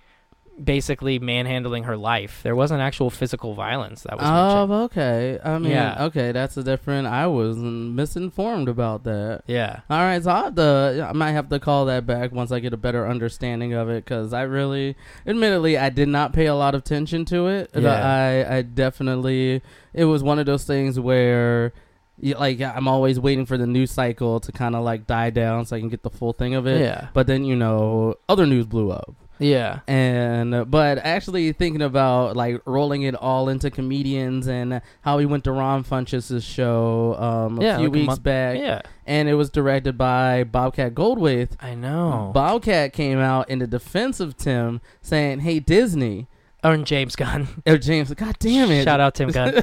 [0.62, 2.40] basically manhandling her life.
[2.42, 4.72] There wasn't actual physical violence that was mentioned.
[4.72, 5.38] Oh, okay.
[5.44, 6.04] I mean, Yeah.
[6.06, 7.06] okay, that's a different.
[7.06, 9.42] I was misinformed about that.
[9.46, 9.80] Yeah.
[9.88, 12.60] All right, so I have to, I might have to call that back once I
[12.60, 14.96] get a better understanding of it, because I really,
[15.26, 17.70] admittedly, I did not pay a lot of attention to it.
[17.74, 17.90] Yeah.
[17.90, 19.62] I, I definitely,
[19.94, 21.72] it was one of those things where,
[22.20, 25.76] like, I'm always waiting for the news cycle to kind of like die down so
[25.76, 26.80] I can get the full thing of it.
[26.80, 27.08] Yeah.
[27.14, 29.14] But then you know, other news blew up.
[29.38, 29.80] Yeah.
[29.86, 35.26] and uh, but actually thinking about like rolling it all into comedians and how he
[35.26, 38.80] went to Ron Funches' show um, a Yeah, few like a weeks month- back, Yeah.
[39.06, 41.50] and it was directed by Bobcat Goldthwait.
[41.60, 42.30] I know.
[42.34, 46.26] Bobcat came out in the defense of Tim, saying, "Hey Disney."
[46.64, 47.46] oh, James Gunn.
[47.66, 48.82] Oh, James, God damn it!
[48.84, 49.62] Shout out Tim Gunn.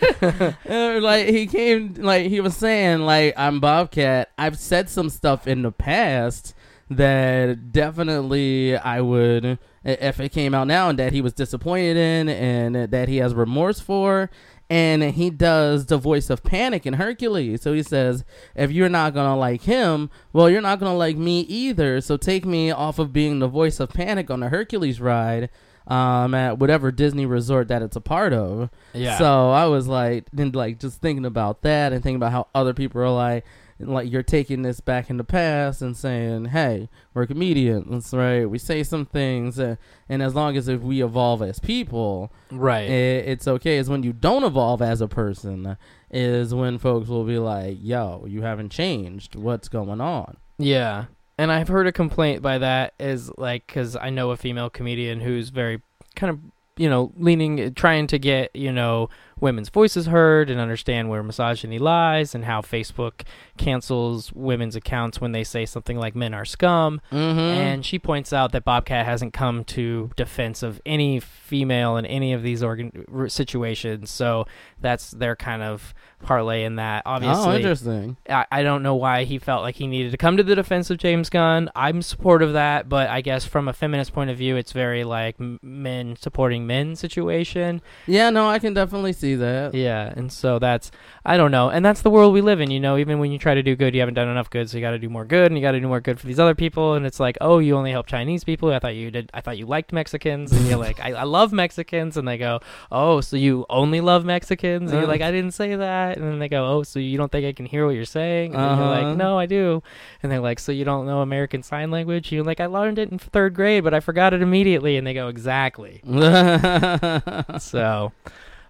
[0.68, 4.30] Like he came like he was saying like I'm Bobcat.
[4.38, 6.54] I've said some stuff in the past
[6.90, 12.28] that definitely I would if it came out now and that he was disappointed in
[12.28, 14.30] and that he has remorse for.
[14.70, 17.60] And he does the voice of Panic in Hercules.
[17.60, 18.24] So he says,
[18.56, 22.00] if you're not to like him, well, you're not to like me either.
[22.00, 25.50] So take me off of being the voice of Panic on the Hercules ride
[25.86, 28.70] um, at whatever Disney resort that it's a part of.
[28.92, 29.18] Yeah.
[29.18, 32.74] So I was like, then like just thinking about that and thinking about how other
[32.74, 33.44] people are like,
[33.80, 38.46] like you're taking this back in the past and saying, hey, we're comedians, right?
[38.46, 39.76] We say some things, uh,
[40.08, 42.88] and as long as if we evolve as people, right.
[42.88, 43.78] it, it's okay.
[43.78, 45.76] Is when you don't evolve as a person,
[46.10, 49.34] is when folks will be like, yo, you haven't changed.
[49.34, 50.36] What's going on?
[50.56, 51.06] Yeah.
[51.36, 55.20] And I've heard a complaint by that is like cuz I know a female comedian
[55.20, 55.82] who's very
[56.14, 56.38] kind of,
[56.76, 59.10] you know, leaning trying to get, you know,
[59.40, 63.22] women's voices heard and understand where misogyny lies and how Facebook
[63.56, 67.00] cancels women's accounts when they say something like men are scum.
[67.12, 67.38] Mm-hmm.
[67.38, 72.32] And she points out that Bobcat hasn't come to defense of any female in any
[72.32, 74.10] of these organ- situations.
[74.10, 74.46] So
[74.80, 77.02] that's their kind of parlay in that.
[77.06, 78.16] oh, Obviously, interesting.
[78.28, 80.90] I, I don't know why he felt like he needed to come to the defense
[80.90, 81.70] of James Gunn.
[81.74, 85.04] I'm supportive of that, but I guess from a feminist point of view, it's very
[85.04, 87.82] like m- men supporting men situation.
[88.06, 89.74] Yeah, no, I can definitely see that.
[89.74, 90.90] Yeah, and so that's
[91.24, 92.70] I don't know, and that's the world we live in.
[92.70, 94.76] You know, even when you try to do good, you haven't done enough good, so
[94.76, 96.38] you got to do more good, and you got to do more good for these
[96.38, 96.94] other people.
[96.94, 98.70] And it's like, oh, you only help Chinese people.
[98.72, 99.30] I thought you did.
[99.32, 102.60] I thought you liked Mexicans, and you're like, I, I love Mexicans, and they go,
[102.92, 104.90] oh, so you only love Mexicans?
[104.92, 107.32] And you're like, I didn't say that, and then they go, oh, so you don't
[107.32, 108.54] think I can hear what you're saying?
[108.54, 109.08] And then you're Uh-huh.
[109.08, 109.82] like, no, I do.
[110.22, 112.30] And they're like, so you don't know American Sign Language?
[112.32, 114.96] You're like, I learned it in third grade, but I forgot it immediately.
[114.96, 116.02] And they go, exactly.
[117.58, 118.12] So,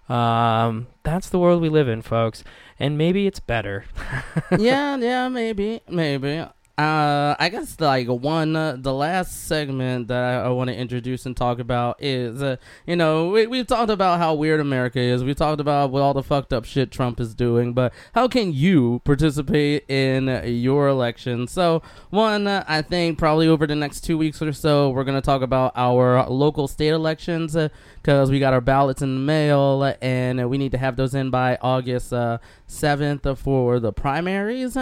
[0.09, 2.43] um, that's the world we live in, folks.
[2.79, 3.85] And maybe it's better.
[4.57, 6.45] yeah, yeah, maybe, maybe.
[6.77, 11.25] Uh, I guess like one, uh, the last segment that I, I want to introduce
[11.25, 15.23] and talk about is, uh, you know, we we've talked about how weird America is.
[15.23, 18.51] We've talked about what all the fucked up shit Trump is doing, but how can
[18.51, 21.47] you participate in your election?
[21.47, 25.21] So, one, uh, I think probably over the next two weeks or so, we're gonna
[25.21, 27.55] talk about our local state elections
[28.03, 31.29] because we got our ballots in the mail and we need to have those in
[31.29, 34.77] by August uh, seventh for the primaries.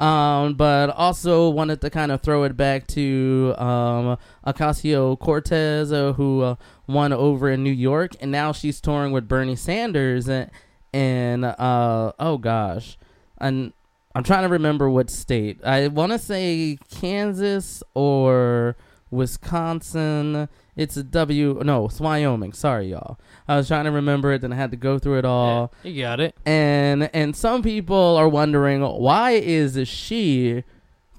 [0.00, 6.14] Um, but also wanted to kind of throw it back to um, Ocasio Cortez, uh,
[6.14, 6.54] who uh,
[6.86, 10.26] won over in New York, and now she's touring with Bernie Sanders.
[10.26, 10.50] And,
[10.94, 12.96] and uh, oh gosh,
[13.36, 13.74] and
[14.14, 15.62] I'm trying to remember what state.
[15.64, 18.76] I want to say Kansas or
[19.10, 20.48] Wisconsin.
[20.80, 21.60] It's a W.
[21.62, 22.54] No, it's Wyoming.
[22.54, 23.18] Sorry, y'all.
[23.46, 26.00] I was trying to remember it, then I had to go through it all you
[26.02, 26.34] got it.
[26.46, 30.64] and and some people are wondering why is she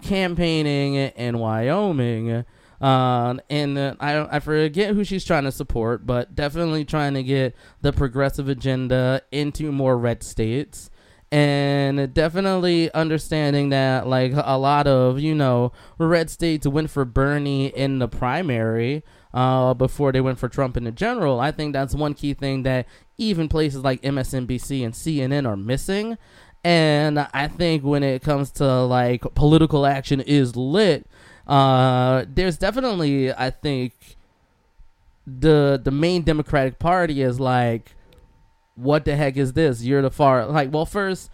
[0.01, 2.43] campaigning in Wyoming
[2.81, 7.21] uh, and uh, I I forget who she's trying to support but definitely trying to
[7.23, 10.89] get the progressive agenda into more red states
[11.31, 17.67] and definitely understanding that like a lot of you know red states went for Bernie
[17.67, 19.03] in the primary
[19.33, 21.39] uh, before they went for Trump in the general.
[21.39, 26.17] I think that's one key thing that even places like MSNBC and CNN are missing.
[26.63, 31.07] And I think when it comes to like political action is lit,
[31.47, 33.93] uh, there's definitely I think
[35.25, 37.95] the the main Democratic Party is like,
[38.75, 39.83] what the heck is this?
[39.83, 41.31] You're the far like well first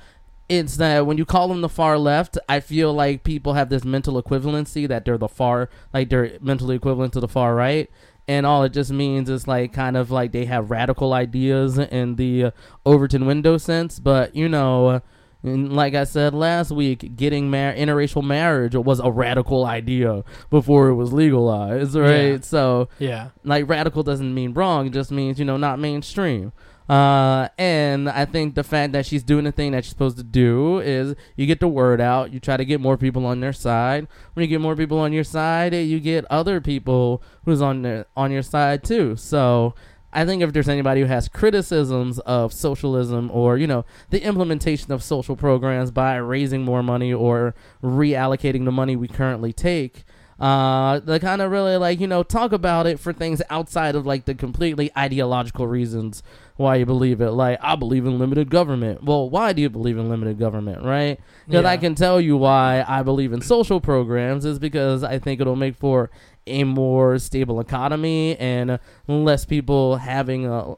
[0.49, 3.83] it's that when you call them the far left, I feel like people have this
[3.83, 7.89] mental equivalency that they're the far, like they're mentally equivalent to the far right.
[8.29, 12.15] And all it just means is like kind of like they have radical ideas in
[12.15, 12.51] the
[12.85, 13.99] Overton window sense.
[13.99, 15.01] But, you know,
[15.43, 20.95] like I said last week, getting mar- interracial marriage was a radical idea before it
[20.95, 22.31] was legalized, right?
[22.31, 22.37] Yeah.
[22.41, 23.29] So, Yeah.
[23.45, 26.51] like radical doesn't mean wrong; it just means you know not mainstream.
[26.89, 30.23] Uh, and I think the fact that she's doing the thing that she's supposed to
[30.23, 32.31] do is you get the word out.
[32.31, 34.07] You try to get more people on their side.
[34.33, 38.05] When you get more people on your side, you get other people who's on their,
[38.15, 39.17] on your side too.
[39.17, 39.75] So
[40.13, 44.91] I think if there's anybody who has criticisms of socialism or you know the implementation
[44.91, 50.05] of social programs by raising more money or reallocating the money we currently take,
[50.39, 54.05] uh, they kind of really like you know talk about it for things outside of
[54.05, 56.21] like the completely ideological reasons
[56.57, 57.31] why you believe it.
[57.31, 59.03] Like I believe in limited government.
[59.03, 61.19] Well, why do you believe in limited government, right?
[61.47, 65.41] Because I can tell you why I believe in social programs is because I think
[65.41, 66.09] it'll make for
[66.45, 70.75] a more stable economy and less people having a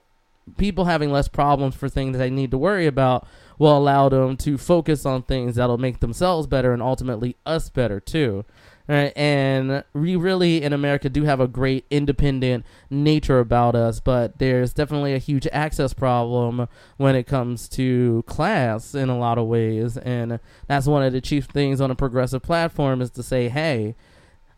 [0.58, 4.58] people having less problems for things they need to worry about will allow them to
[4.58, 8.46] focus on things that'll make themselves better and ultimately us better too.
[8.90, 9.14] Right?
[9.16, 14.74] And we really in America do have a great independent nature about us, but there's
[14.74, 16.68] definitely a huge access problem
[16.98, 19.96] when it comes to class in a lot of ways.
[19.98, 23.96] And that's one of the chief things on a progressive platform is to say, hey,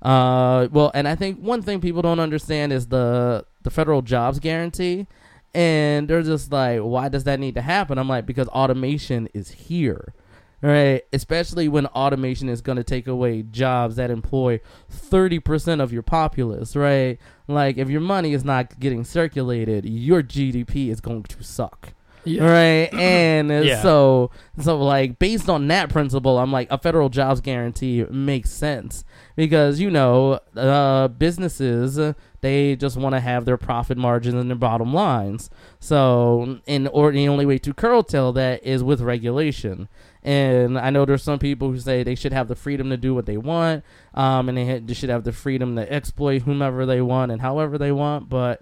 [0.02, 4.40] uh, well, and I think one thing people don't understand is the the federal jobs
[4.40, 5.08] guarantee,
[5.54, 7.98] and they're just like, why does that need to happen?
[7.98, 10.14] I'm like, because automation is here,
[10.62, 11.04] right?
[11.14, 14.60] Especially when automation is going to take away jobs that employ
[14.90, 17.20] thirty percent of your populace, right?
[17.48, 21.94] Like, if your money is not getting circulated, your GDP is going to suck.
[22.24, 22.44] Yeah.
[22.44, 23.82] Right, and Yeah.
[23.82, 29.04] so so like based on that principle, I'm like a federal jobs guarantee makes sense
[29.36, 32.00] because you know uh, businesses
[32.42, 35.50] They just want to have their profit margins and their bottom lines.
[35.80, 39.88] So, in or the only way to curtail that is with regulation.
[40.24, 43.16] And I know there's some people who say they should have the freedom to do
[43.16, 44.58] what they want, um, and
[44.88, 48.30] they, should have the freedom to exploit whomever they want and however they want.
[48.30, 48.62] But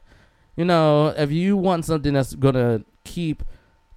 [0.55, 3.43] you know, if you want something that's gonna keep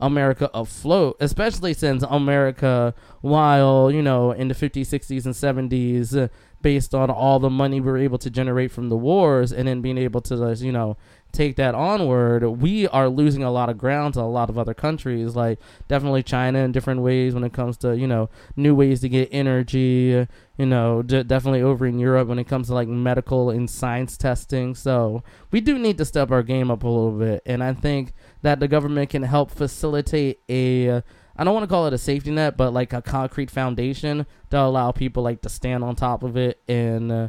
[0.00, 6.28] America afloat, especially since America, while you know in the 50s, 60s, and 70s, uh,
[6.60, 9.80] based on all the money we were able to generate from the wars, and then
[9.80, 10.96] being able to uh, you know
[11.32, 14.74] take that onward, we are losing a lot of ground to a lot of other
[14.74, 15.58] countries, like
[15.88, 19.28] definitely China in different ways when it comes to you know new ways to get
[19.32, 20.26] energy.
[20.58, 24.16] You know, d- definitely over in Europe when it comes to like medical and science
[24.16, 24.74] testing.
[24.74, 28.12] So we do need to step our game up a little bit, and I think
[28.42, 31.02] that the government can help facilitate a.
[31.34, 34.60] I don't want to call it a safety net, but like a concrete foundation to
[34.60, 37.28] allow people like to stand on top of it and uh,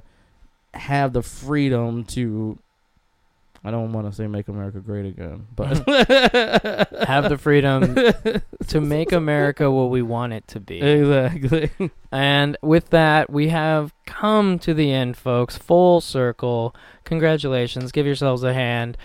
[0.74, 2.60] have the freedom to
[3.66, 5.78] I don't want to say make America great again, but
[7.08, 7.96] Have the freedom
[8.68, 10.82] to make America what we want it to be.
[10.82, 11.72] exactly.
[12.12, 15.58] And with that, we have come to the end, folks.
[15.58, 16.76] Full circle.
[17.06, 17.92] Congratulations.
[17.94, 18.98] Give yourselves a hand.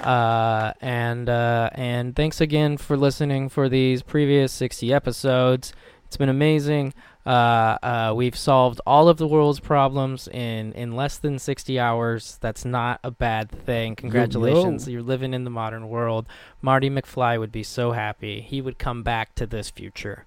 [0.00, 5.72] Uh, and uh, and thanks again for listening for these previous 60 episodes.
[6.06, 6.94] It's been amazing.
[7.26, 12.38] Uh, uh, we've solved all of the world's problems in, in less than 60 hours.
[12.40, 13.94] That's not a bad thing.
[13.94, 14.88] Congratulations.
[14.88, 16.26] You're living in the modern world.
[16.62, 18.40] Marty McFly would be so happy.
[18.40, 20.24] He would come back to this future.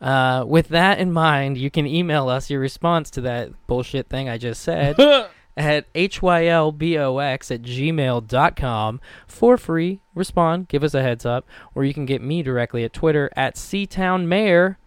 [0.00, 4.28] Uh, with that in mind, you can email us your response to that bullshit thing
[4.28, 5.00] I just said
[5.56, 10.00] at hylbox at gmail.com for free.
[10.14, 13.54] Respond, give us a heads up, or you can get me directly at Twitter at
[13.54, 14.78] Seatown Mayor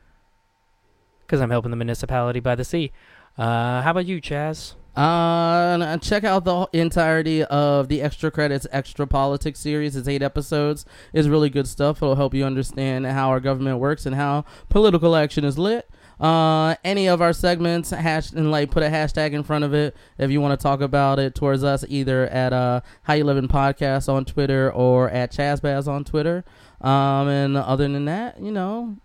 [1.29, 2.91] because I'm helping the municipality by the sea.
[3.37, 4.73] Uh, how about you, Chaz?
[4.95, 9.95] Uh, check out the entirety of the Extra Credits Extra Politics series.
[9.95, 10.85] It's eight episodes.
[11.13, 12.01] It's really good stuff.
[12.01, 15.87] It'll help you understand how our government works and how political action is lit.
[16.19, 19.95] Uh, any of our segments, hash and like put a hashtag in front of it
[20.17, 23.47] if you want to talk about it towards us, either at uh How You Living
[23.47, 26.43] Podcast on Twitter or at Chazbaz on Twitter.
[26.81, 28.97] Um, and other than that, you know,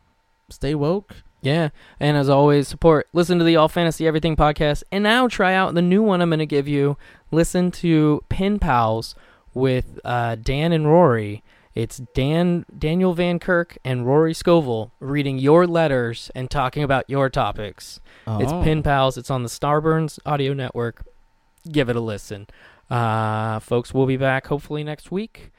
[0.48, 1.22] stay woke.
[1.44, 1.68] Yeah,
[2.00, 3.06] and as always, support.
[3.12, 6.30] Listen to the All Fantasy Everything podcast, and now try out the new one I'm
[6.30, 6.96] going to give you.
[7.30, 9.14] Listen to Pen Pals
[9.52, 11.42] with uh, Dan and Rory.
[11.74, 17.28] It's Dan Daniel Van Kirk and Rory Scovel reading your letters and talking about your
[17.28, 18.00] topics.
[18.26, 18.62] It's Oh.
[18.62, 19.18] Pen Pals.
[19.18, 21.04] It's on the Starburns Audio Network.
[21.70, 22.46] Give it a listen,
[22.90, 23.92] uh, folks.
[23.92, 25.50] We'll be back hopefully next week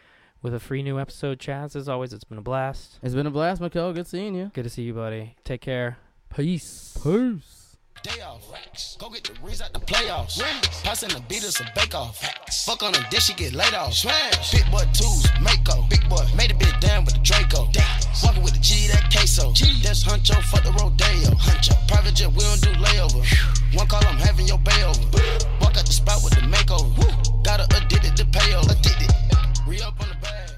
[0.46, 1.40] with a free new episode.
[1.40, 3.00] Chaz, as always, it's been a blast.
[3.02, 3.92] It's been a blast, Mikel.
[3.94, 4.52] Good seeing you.
[4.54, 5.36] Good to see you, buddy.
[5.44, 5.98] Take care.
[6.34, 6.96] Peace.
[7.04, 7.66] Peace
[8.06, 8.46] day off.
[8.54, 8.96] Racks.
[9.00, 9.34] Go get the
[9.66, 10.40] at the playoffs.
[10.84, 12.22] Passing the beaters a bake off.
[12.66, 13.98] Fuck on dish, get laid off.
[14.52, 15.88] Big boy twos, Mako.
[15.90, 17.66] Big boy made a bit with the Draco.
[18.44, 19.52] With the G, that queso.
[19.54, 19.82] G.
[19.82, 21.34] That's Huncho, fuck the Rodeo.
[21.34, 21.74] Huncho.
[21.88, 23.26] Private jet, we don't do layover.
[23.26, 23.80] Whew.
[23.80, 25.02] One call, I'm having your bay over.
[25.60, 26.94] Walk out the spot with the makeover.
[26.98, 27.42] Woo.
[27.42, 28.26] Got addicted to.
[28.70, 29.45] Addicted.
[29.68, 30.55] Re up on the bag.